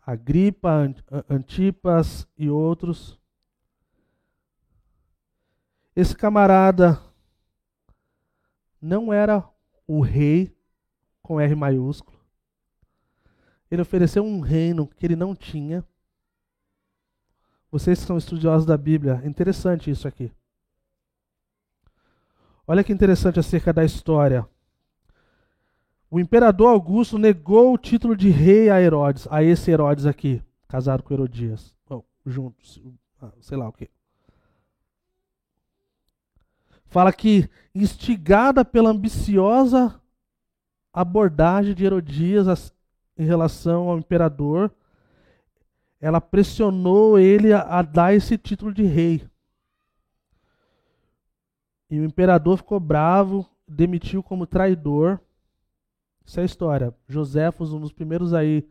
[0.00, 0.94] Agripa,
[1.28, 3.20] Antipas e outros.
[5.94, 6.98] Esse camarada
[8.80, 9.46] não era
[9.86, 10.54] o rei
[11.22, 12.18] com R maiúsculo.
[13.70, 15.84] Ele ofereceu um reino que ele não tinha.
[17.70, 20.32] Vocês que são estudiosos da Bíblia, interessante isso aqui.
[22.66, 24.48] Olha que interessante acerca da história.
[26.10, 31.02] O imperador Augusto negou o título de rei a Herodes, a esse Herodes aqui, casado
[31.02, 31.74] com Herodias.
[31.90, 32.80] Oh, juntos,
[33.20, 33.90] ah, sei lá o que.
[36.94, 40.00] Fala que, instigada pela ambiciosa
[40.92, 42.72] abordagem de Herodias
[43.18, 44.72] em relação ao imperador,
[46.00, 49.28] ela pressionou ele a, a dar esse título de rei.
[51.90, 55.18] E o imperador ficou bravo, demitiu como traidor
[56.24, 56.94] isso é a história.
[57.08, 58.64] Joséfos, um dos primeiros aí,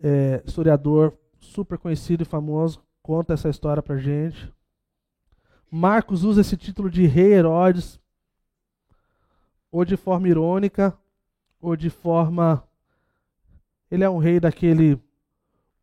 [0.00, 4.50] é, historiador super conhecido e famoso, conta essa história pra gente.
[5.70, 8.00] Marcos usa esse título de rei Herodes,
[9.70, 10.96] ou de forma irônica,
[11.60, 12.66] ou de forma.
[13.90, 15.00] Ele é um rei daquele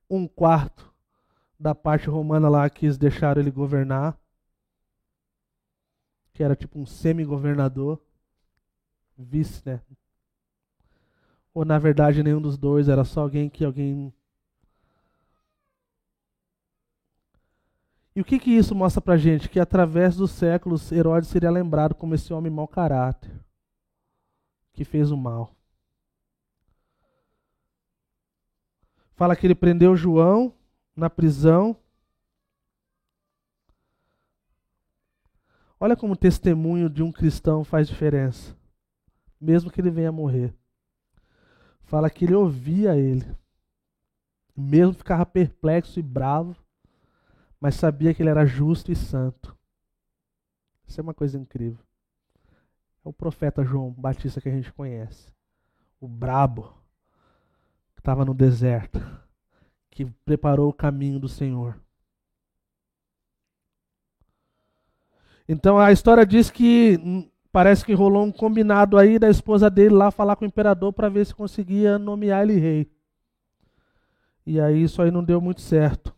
[0.09, 0.93] um quarto
[1.59, 4.17] da parte romana lá que eles deixaram ele governar,
[6.33, 7.99] que era tipo um semi-governador,
[9.17, 9.81] vice, né?
[11.53, 14.13] Ou na verdade nenhum dos dois, era só alguém que alguém.
[18.15, 19.49] E o que, que isso mostra pra gente?
[19.49, 23.31] Que através dos séculos Herodes seria lembrado como esse homem mau caráter,
[24.73, 25.53] que fez o mal.
[29.15, 30.53] Fala que ele prendeu João
[30.95, 31.75] na prisão.
[35.79, 38.55] Olha como o testemunho de um cristão faz diferença,
[39.39, 40.53] mesmo que ele venha morrer
[41.85, 43.25] fala que ele ouvia ele.
[44.55, 46.55] Mesmo ficava perplexo e bravo,
[47.59, 49.55] mas sabia que ele era justo e santo.
[50.87, 51.83] Isso é uma coisa incrível.
[53.03, 55.33] É o profeta João Batista que a gente conhece.
[55.99, 56.73] O brabo
[57.93, 58.99] que estava no deserto,
[59.89, 61.79] que preparou o caminho do Senhor.
[65.47, 69.93] Então a história diz que hum, parece que rolou um combinado aí da esposa dele
[69.93, 72.91] lá falar com o imperador para ver se conseguia nomear ele rei.
[74.45, 76.14] E aí isso aí não deu muito certo.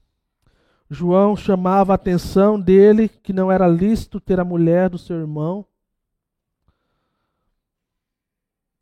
[0.89, 5.65] João chamava a atenção dele que não era lícito ter a mulher do seu irmão.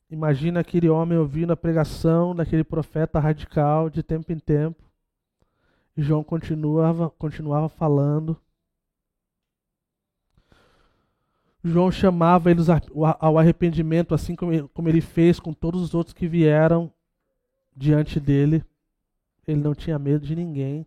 [0.09, 4.83] Imagina aquele homem ouvindo a pregação daquele profeta radical de tempo em tempo.
[5.97, 8.39] E João continuava, continuava falando.
[11.63, 12.67] João chamava eles
[13.19, 16.93] ao arrependimento, assim como ele fez com todos os outros que vieram
[17.75, 18.63] diante dele.
[19.47, 20.85] Ele não tinha medo de ninguém.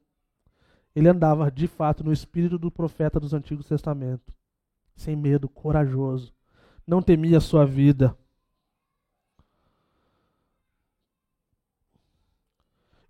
[0.99, 4.35] Ele andava de fato no espírito do profeta dos Antigos Testamentos,
[4.97, 6.35] sem medo, corajoso.
[6.85, 8.19] Não temia a sua vida.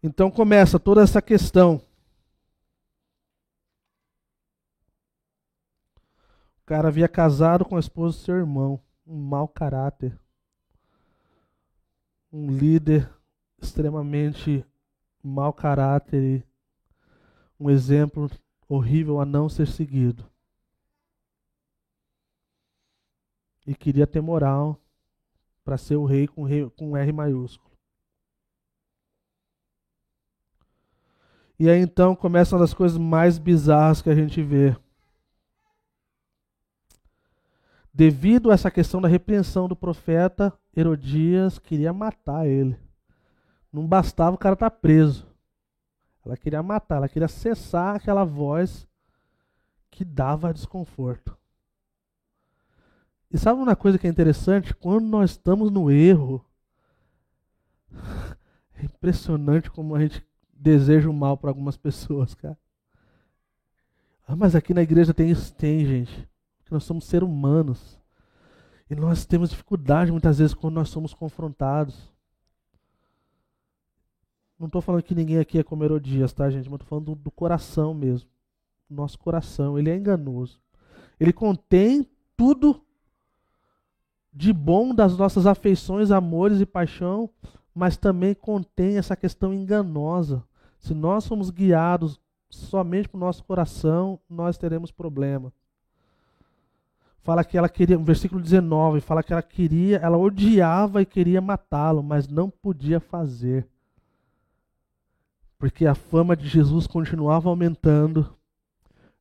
[0.02, 1.80] Então começa toda essa questão.
[6.60, 10.14] O cara havia casado com a esposa do seu irmão, um mau caráter.
[12.30, 13.10] Um líder
[13.58, 14.62] extremamente
[15.22, 16.46] mau caráter
[17.58, 18.30] um exemplo
[18.68, 20.30] horrível a não ser seguido.
[23.66, 24.80] E queria ter moral
[25.64, 27.68] para ser o rei com, rei com R maiúsculo.
[31.58, 34.76] E aí então começam uma das coisas mais bizarras que a gente vê.
[37.92, 42.78] Devido a essa questão da repreensão do profeta, Herodias queria matar ele.
[43.72, 45.27] Não bastava o cara estar tá preso.
[46.28, 48.86] Ela queria matar, ela queria cessar aquela voz
[49.90, 51.36] que dava desconforto.
[53.30, 54.74] E sabe uma coisa que é interessante?
[54.74, 56.44] Quando nós estamos no erro,
[58.76, 60.22] é impressionante como a gente
[60.52, 62.58] deseja o mal para algumas pessoas, cara.
[64.26, 66.28] Ah, mas aqui na igreja tem isso, tem, gente.
[66.58, 67.98] Porque nós somos seres humanos.
[68.90, 72.12] E nós temos dificuldade muitas vezes quando nós somos confrontados.
[74.58, 76.68] Não estou falando que ninguém aqui é como Herodias, tá, gente?
[76.68, 78.28] Mas estou falando do, do coração mesmo.
[78.90, 80.58] Nosso coração, ele é enganoso.
[81.20, 82.06] Ele contém
[82.36, 82.82] tudo
[84.32, 87.30] de bom das nossas afeições, amores e paixão,
[87.74, 90.42] mas também contém essa questão enganosa.
[90.80, 95.52] Se nós somos guiados somente para o nosso coração, nós teremos problema.
[97.20, 102.02] Fala que ela queria, versículo 19, fala que ela queria, ela odiava e queria matá-lo,
[102.02, 103.68] mas não podia fazer
[105.58, 108.32] porque a fama de Jesus continuava aumentando.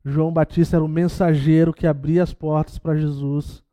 [0.06, 3.64] João Batista era o mensageiro que abria as portas para Jesus.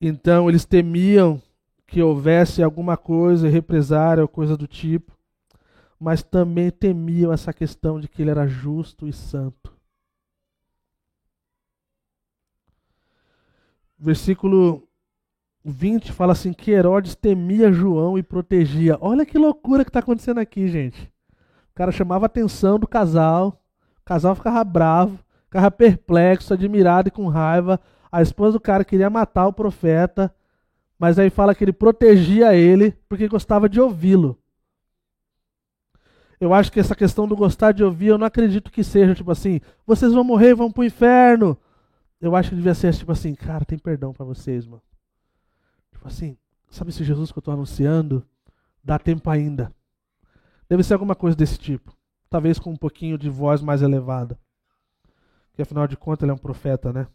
[0.00, 1.42] Então eles temiam
[1.86, 5.16] que houvesse alguma coisa, represária ou coisa do tipo,
[5.98, 9.74] mas também temiam essa questão de que ele era justo e santo.
[13.98, 14.86] Versículo
[15.64, 18.98] 20 fala assim: que Herodes temia João e protegia.
[19.00, 21.15] Olha que loucura que está acontecendo aqui, gente
[21.76, 23.60] cara chamava a atenção do casal,
[24.00, 27.78] o casal ficava bravo, ficava perplexo, admirado e com raiva.
[28.10, 30.34] A esposa do cara queria matar o profeta,
[30.98, 34.38] mas aí fala que ele protegia ele porque gostava de ouvi-lo.
[36.40, 39.30] Eu acho que essa questão do gostar de ouvir, eu não acredito que seja tipo
[39.30, 41.58] assim, vocês vão morrer vão pro inferno.
[42.18, 44.82] Eu acho que devia ser tipo assim, cara, tem perdão para vocês, mano.
[45.92, 46.38] Tipo assim,
[46.70, 48.26] sabe esse Jesus que eu tô anunciando?
[48.82, 49.70] Dá tempo ainda.
[50.68, 51.96] Deve ser alguma coisa desse tipo.
[52.28, 54.38] Talvez com um pouquinho de voz mais elevada.
[55.48, 57.06] Porque afinal de contas ele é um profeta, né?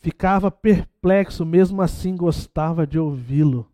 [0.00, 3.70] Ficava perplexo, mesmo assim gostava de ouvi-lo.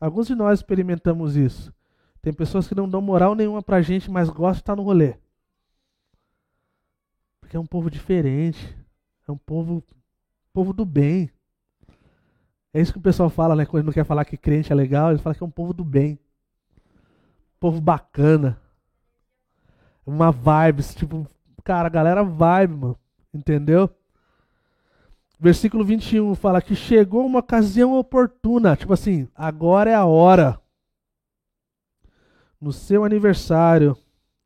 [0.00, 1.72] Alguns de nós experimentamos isso.
[2.22, 5.16] Tem pessoas que não dão moral nenhuma pra gente, mas gostam de estar no rolê.
[7.40, 8.76] Porque é um povo diferente.
[9.26, 9.82] É um povo,
[10.52, 11.30] povo do bem.
[12.72, 13.66] É isso que o pessoal fala, né?
[13.66, 15.84] Quando não quer falar que crente é legal, ele fala que é um povo do
[15.84, 16.18] bem.
[17.58, 18.60] Povo bacana.
[20.06, 21.26] Uma vibe, tipo,
[21.64, 22.98] cara, a galera vibe, mano.
[23.34, 23.90] Entendeu?
[25.38, 28.76] Versículo 21 fala que chegou uma ocasião oportuna.
[28.76, 30.60] Tipo assim, agora é a hora.
[32.60, 33.96] No seu aniversário,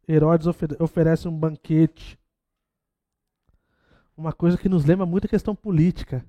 [0.08, 0.46] Herodes
[0.78, 2.18] oferece um banquete.
[4.16, 6.24] Uma coisa que nos lembra muito a questão política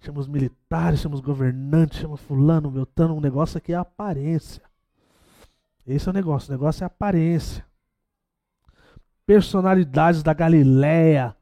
[0.00, 4.62] chama os militares, chama os governantes, chama fulano, beltano, um negócio aqui é aparência.
[5.86, 7.66] Esse é o negócio, o negócio é aparência.
[9.26, 11.36] personalidades da Galileia.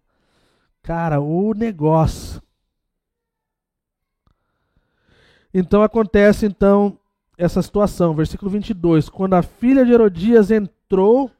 [0.82, 2.42] Cara, o negócio.
[5.54, 6.98] Então acontece então
[7.38, 11.30] essa situação, versículo 22, quando a filha de Herodias entrou,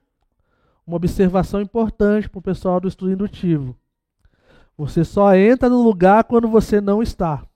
[0.87, 3.77] uma observação importante para o pessoal do estudo indutivo.
[4.77, 7.47] Você só entra no lugar quando você não está.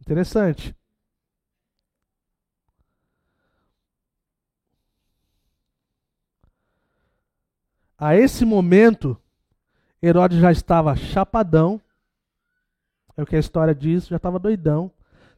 [0.00, 0.74] Interessante.
[7.98, 9.14] A esse momento,
[10.02, 11.78] Herodes já estava chapadão.
[13.14, 14.90] É o que a história diz, já estava doidão.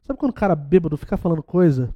[0.03, 1.93] Sabe quando o cara bêbado fica falando coisa?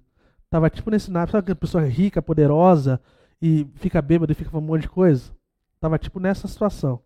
[0.50, 3.00] Tava tipo nesse naipe, sabe aquela pessoa rica, poderosa
[3.40, 5.32] e fica bêbado e fica falando um monte de coisa?
[5.78, 7.00] Tava tipo nessa situação.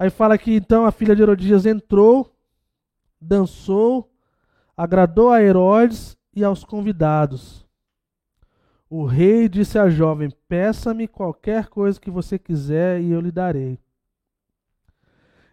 [0.00, 2.34] Aí fala que então a filha de Herodias entrou,
[3.20, 4.10] dançou,
[4.74, 7.68] agradou a Herodes e aos convidados.
[8.88, 13.78] O rei disse à jovem: Peça-me qualquer coisa que você quiser e eu lhe darei.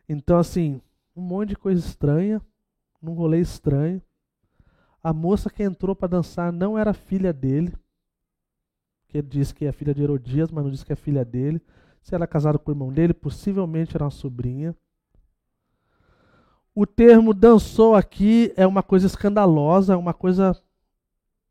[0.07, 0.81] Então, assim,
[1.13, 2.41] um monte de coisa estranha,
[3.01, 4.01] num rolê estranho.
[5.03, 7.73] A moça que entrou para dançar não era filha dele,
[9.09, 11.61] que ele disse que é filha de Herodias, mas não disse que é filha dele.
[12.07, 14.75] Se ela é casada com o irmão dele, possivelmente era uma sobrinha.
[16.73, 20.55] O termo dançou aqui é uma coisa escandalosa, é uma coisa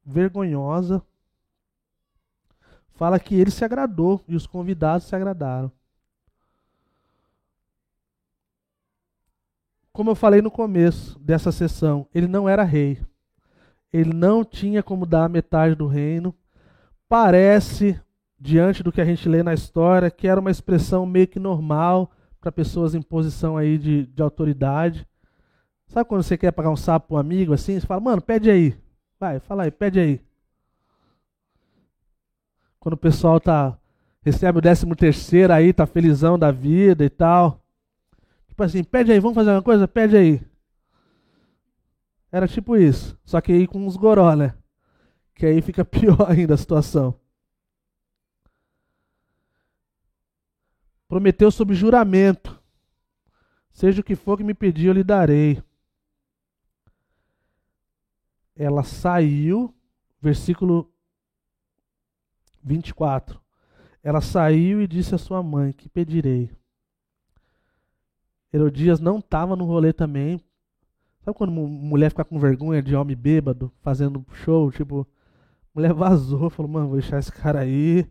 [0.04, 1.02] vergonhosa
[2.96, 5.70] fala que ele se agradou e os convidados se agradaram.
[9.92, 13.00] Como eu falei no começo dessa sessão, ele não era rei.
[13.92, 16.34] Ele não tinha como dar metade do reino.
[17.08, 17.98] Parece,
[18.38, 22.10] diante do que a gente lê na história, que era uma expressão meio que normal
[22.40, 25.06] para pessoas em posição aí de, de autoridade.
[25.88, 27.78] Sabe quando você quer pagar um sapo para um amigo assim?
[27.78, 28.76] Você fala, mano, pede aí.
[29.18, 30.20] Vai, fala aí, pede aí.
[32.78, 33.78] Quando o pessoal tá
[34.22, 37.62] recebe o décimo terceiro aí, tá felizão da vida e tal.
[38.48, 39.86] Tipo assim, pede aí, vamos fazer uma coisa?
[39.86, 40.40] Pede aí.
[42.30, 43.16] Era tipo isso.
[43.24, 44.54] Só que aí com uns goró, né?
[45.34, 47.14] Que aí fica pior ainda a situação.
[51.08, 52.60] Prometeu sob juramento.
[53.70, 55.62] Seja o que for que me pedir, eu lhe darei.
[58.56, 59.74] Ela saiu,
[60.20, 60.90] versículo
[62.64, 63.40] 24.
[64.02, 66.50] Ela saiu e disse à sua mãe: Que pedirei?
[68.52, 70.40] Herodias não estava no rolê também.
[71.20, 74.70] Sabe quando mulher fica com vergonha de homem bêbado fazendo show?
[74.72, 75.06] Tipo,
[75.74, 78.08] mulher vazou, falou: Mano, vou deixar esse cara aí.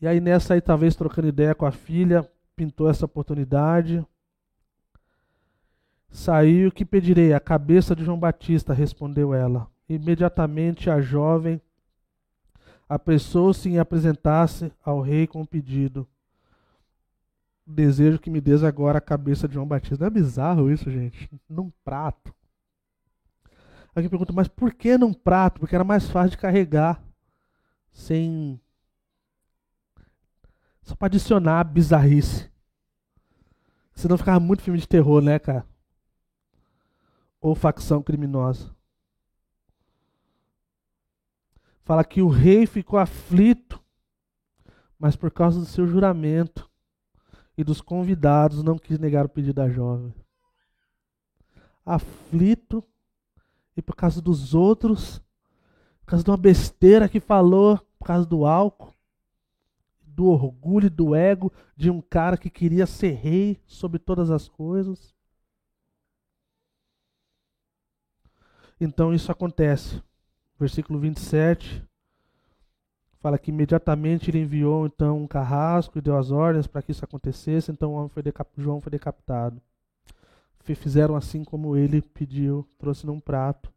[0.00, 4.04] E aí nessa aí, talvez trocando ideia com a filha, pintou essa oportunidade.
[6.10, 7.32] Saiu, que pedirei?
[7.32, 9.68] A cabeça de João Batista, respondeu ela.
[9.88, 11.60] Imediatamente a jovem
[12.88, 16.06] apressou-se em apresentar-se ao rei com o pedido.
[17.66, 19.96] Desejo que me des agora a cabeça de João Batista.
[19.98, 21.28] Não é bizarro isso, gente?
[21.48, 22.32] Num prato.
[23.94, 25.58] Alguém pergunta, mas por que num prato?
[25.58, 27.02] Porque era mais fácil de carregar.
[27.92, 28.60] Sem.
[30.86, 32.50] Só para adicionar bizarrice.
[33.92, 35.66] Senão ficava muito filme de terror, né, cara?
[37.38, 38.74] Ou facção criminosa.
[41.86, 43.80] fala que o rei ficou aflito,
[44.98, 46.68] mas por causa do seu juramento
[47.56, 50.12] e dos convidados não quis negar o pedido da jovem.
[51.84, 52.82] Aflito
[53.76, 55.22] e por causa dos outros,
[56.00, 58.92] por causa de uma besteira que falou, por causa do álcool,
[60.16, 65.14] do orgulho do ego de um cara que queria ser rei sobre todas as coisas.
[68.80, 70.02] Então isso acontece
[70.58, 71.84] versículo 27,
[73.20, 77.04] fala que imediatamente ele enviou então um carrasco e deu as ordens para que isso
[77.04, 78.22] acontecesse, então foi
[78.56, 79.60] João foi decapitado.
[80.62, 83.72] Fizeram assim como ele pediu, trouxe num prato.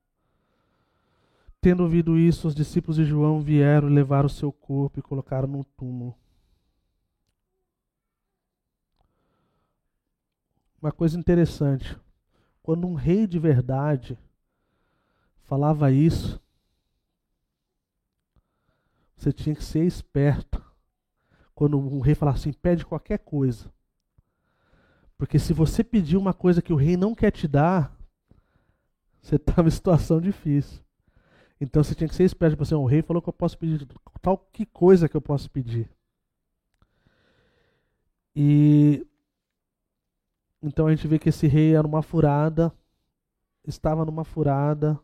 [1.62, 5.64] Tendo ouvido isso, os discípulos de João vieram levar o seu corpo e colocaram no
[5.64, 6.16] túmulo.
[10.82, 11.98] Uma coisa interessante,
[12.64, 14.18] quando um rei de verdade
[15.44, 16.42] falava isso,
[19.18, 20.64] você tinha que ser esperto.
[21.54, 23.70] Quando um rei falar assim, pede qualquer coisa.
[25.18, 27.94] Porque se você pedir uma coisa que o rei não quer te dar,
[29.22, 30.82] você está em situação difícil.
[31.60, 32.54] Então você tinha que ser esperto.
[32.54, 33.86] Tipo assim, o rei falou que eu posso pedir
[34.22, 35.90] tal que coisa que eu posso pedir.
[38.34, 39.06] E
[40.62, 42.74] então a gente vê que esse rei era uma furada,
[43.66, 45.00] estava numa furada.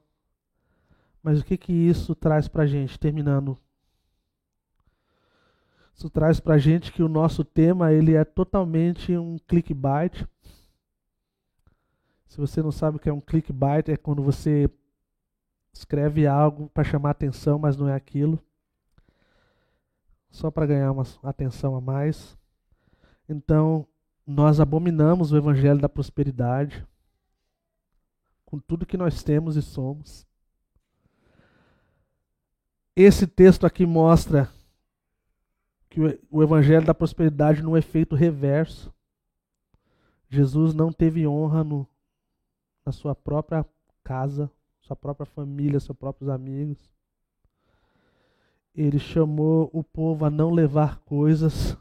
[1.24, 3.00] Mas o que que isso traz para a gente?
[3.00, 3.58] Terminando
[5.96, 10.28] Isso traz para a gente que o nosso tema ele é totalmente um clickbait.
[12.28, 14.70] Se você não sabe o que é um clickbait, é quando você
[15.72, 18.40] escreve algo para chamar atenção, mas não é aquilo.
[20.30, 22.38] Só para ganhar uma atenção a mais.
[23.28, 23.88] Então,
[24.26, 26.86] nós abominamos o evangelho da prosperidade
[28.46, 30.26] com tudo que nós temos e somos.
[32.96, 34.50] Esse texto aqui mostra
[35.90, 36.00] que
[36.32, 38.94] o evangelho da prosperidade não é feito reverso.
[40.30, 41.88] Jesus não teve honra no,
[42.86, 43.66] na sua própria
[44.04, 44.50] casa,
[44.82, 46.92] sua própria família, seus próprios amigos.
[48.74, 51.78] Ele chamou o povo a não levar coisas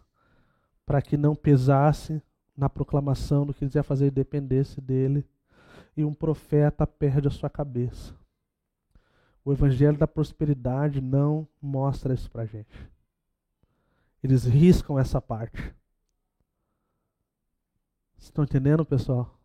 [0.86, 2.22] para que não pesasse
[2.56, 5.24] na proclamação do que iam fazer dependesse dele.
[5.96, 8.14] E um profeta perde a sua cabeça.
[9.44, 12.90] O evangelho da prosperidade não mostra isso para gente.
[14.22, 15.74] Eles riscam essa parte.
[18.18, 19.38] Estão entendendo, pessoal?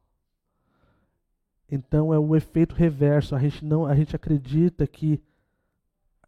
[1.70, 3.36] Então é o efeito reverso.
[3.36, 5.22] A gente não, a gente acredita que,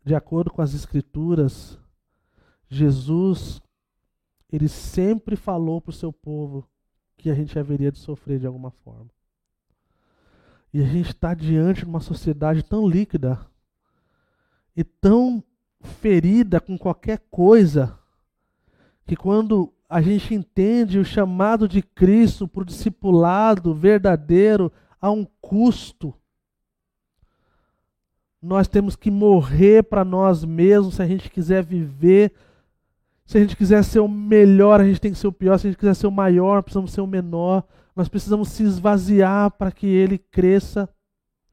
[0.04, 1.80] de acordo com as escrituras,
[2.68, 3.62] Jesus
[4.52, 6.68] ele sempre falou para o seu povo
[7.22, 9.10] que a gente haveria de sofrer de alguma forma.
[10.74, 13.40] E a gente está diante de uma sociedade tão líquida
[14.76, 15.44] e tão
[15.82, 17.96] ferida com qualquer coisa,
[19.06, 25.24] que quando a gente entende o chamado de Cristo para o discipulado verdadeiro a um
[25.40, 26.16] custo,
[28.42, 32.34] nós temos que morrer para nós mesmos se a gente quiser viver.
[33.32, 35.58] Se a gente quiser ser o melhor, a gente tem que ser o pior.
[35.58, 37.64] Se a gente quiser ser o maior, precisamos ser o menor.
[37.96, 40.90] Nós precisamos se esvaziar para que ele cresça,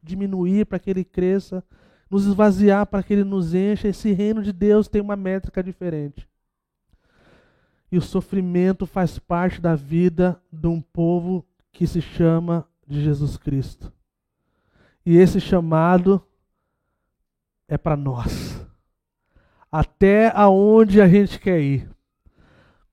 [0.03, 1.62] diminuir para que ele cresça
[2.11, 3.89] nos esvaziar para que Ele nos encha.
[3.89, 6.29] Esse reino de Deus tem uma métrica diferente.
[7.91, 13.37] E o sofrimento faz parte da vida de um povo que se chama de Jesus
[13.37, 13.93] Cristo.
[15.05, 16.22] E esse chamado
[17.66, 18.48] é para nós.
[19.71, 21.91] Até aonde a gente quer ir.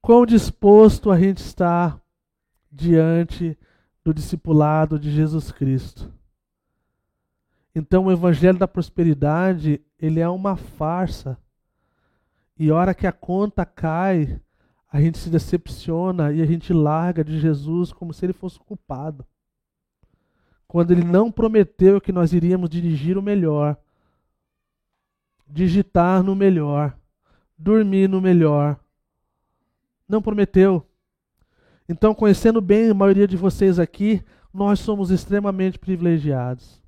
[0.01, 1.99] Quão disposto a gente está
[2.71, 3.57] diante
[4.03, 6.13] do discipulado de Jesus Cristo.
[7.73, 11.37] Então o evangelho da prosperidade, ele é uma farsa.
[12.57, 14.39] E a hora que a conta cai,
[14.91, 19.25] a gente se decepciona e a gente larga de Jesus como se ele fosse culpado.
[20.67, 23.77] Quando ele não prometeu que nós iríamos dirigir o melhor,
[25.47, 26.97] digitar no melhor,
[27.57, 28.79] dormir no melhor.
[30.07, 30.85] Não prometeu.
[31.87, 34.23] Então, conhecendo bem a maioria de vocês aqui,
[34.53, 36.81] nós somos extremamente privilegiados.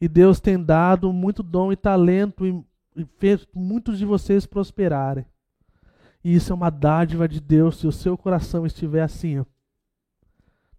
[0.00, 5.26] E Deus tem dado muito dom e talento e, feito muitos de vocês prosperarem.
[6.24, 9.44] E isso é uma dádiva de Deus se o seu coração estiver assim, ó.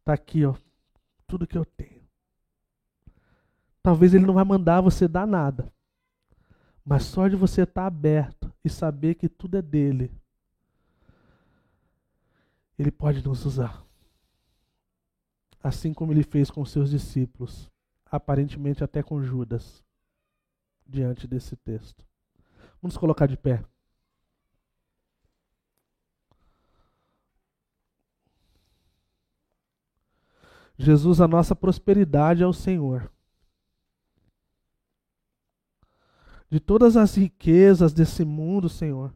[0.04, 0.56] Tá aqui, ó,
[1.28, 1.99] tudo que eu tenho.
[3.82, 5.72] Talvez ele não vai mandar você dar nada.
[6.84, 10.12] Mas só de você estar tá aberto e saber que tudo é dele,
[12.78, 13.84] ele pode nos usar.
[15.62, 17.70] Assim como ele fez com seus discípulos
[18.12, 19.84] aparentemente até com Judas,
[20.86, 22.04] diante desse texto.
[22.82, 23.64] Vamos colocar de pé.
[30.78, 33.12] Jesus, a nossa prosperidade é o Senhor.
[36.50, 39.14] De todas as riquezas desse mundo, Senhor,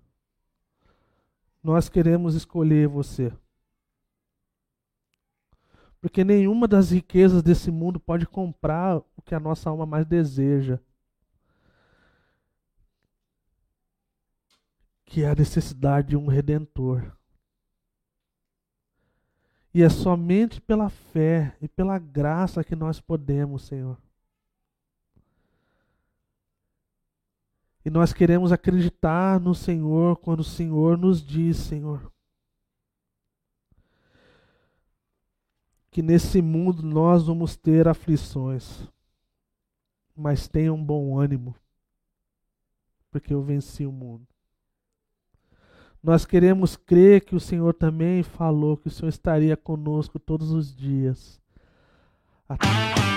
[1.63, 3.34] nós queremos escolher você.
[5.99, 10.77] Porque nenhuma das riquezas desse mundo pode comprar o que a nossa alma mais deseja.
[15.05, 17.15] Que é a necessidade de um redentor.
[19.73, 23.97] E é somente pela fé e pela graça que nós podemos, Senhor.
[27.86, 32.11] E nós queremos acreditar no Senhor quando o Senhor nos diz, Senhor,
[35.91, 38.88] que nesse mundo nós vamos ter aflições,
[40.15, 41.55] mas tenham bom ânimo,
[43.11, 44.25] porque eu venci o mundo.
[46.01, 50.75] Nós queremos crer que o Senhor também falou que o Senhor estaria conosco todos os
[50.75, 51.39] dias.
[52.47, 53.12] Até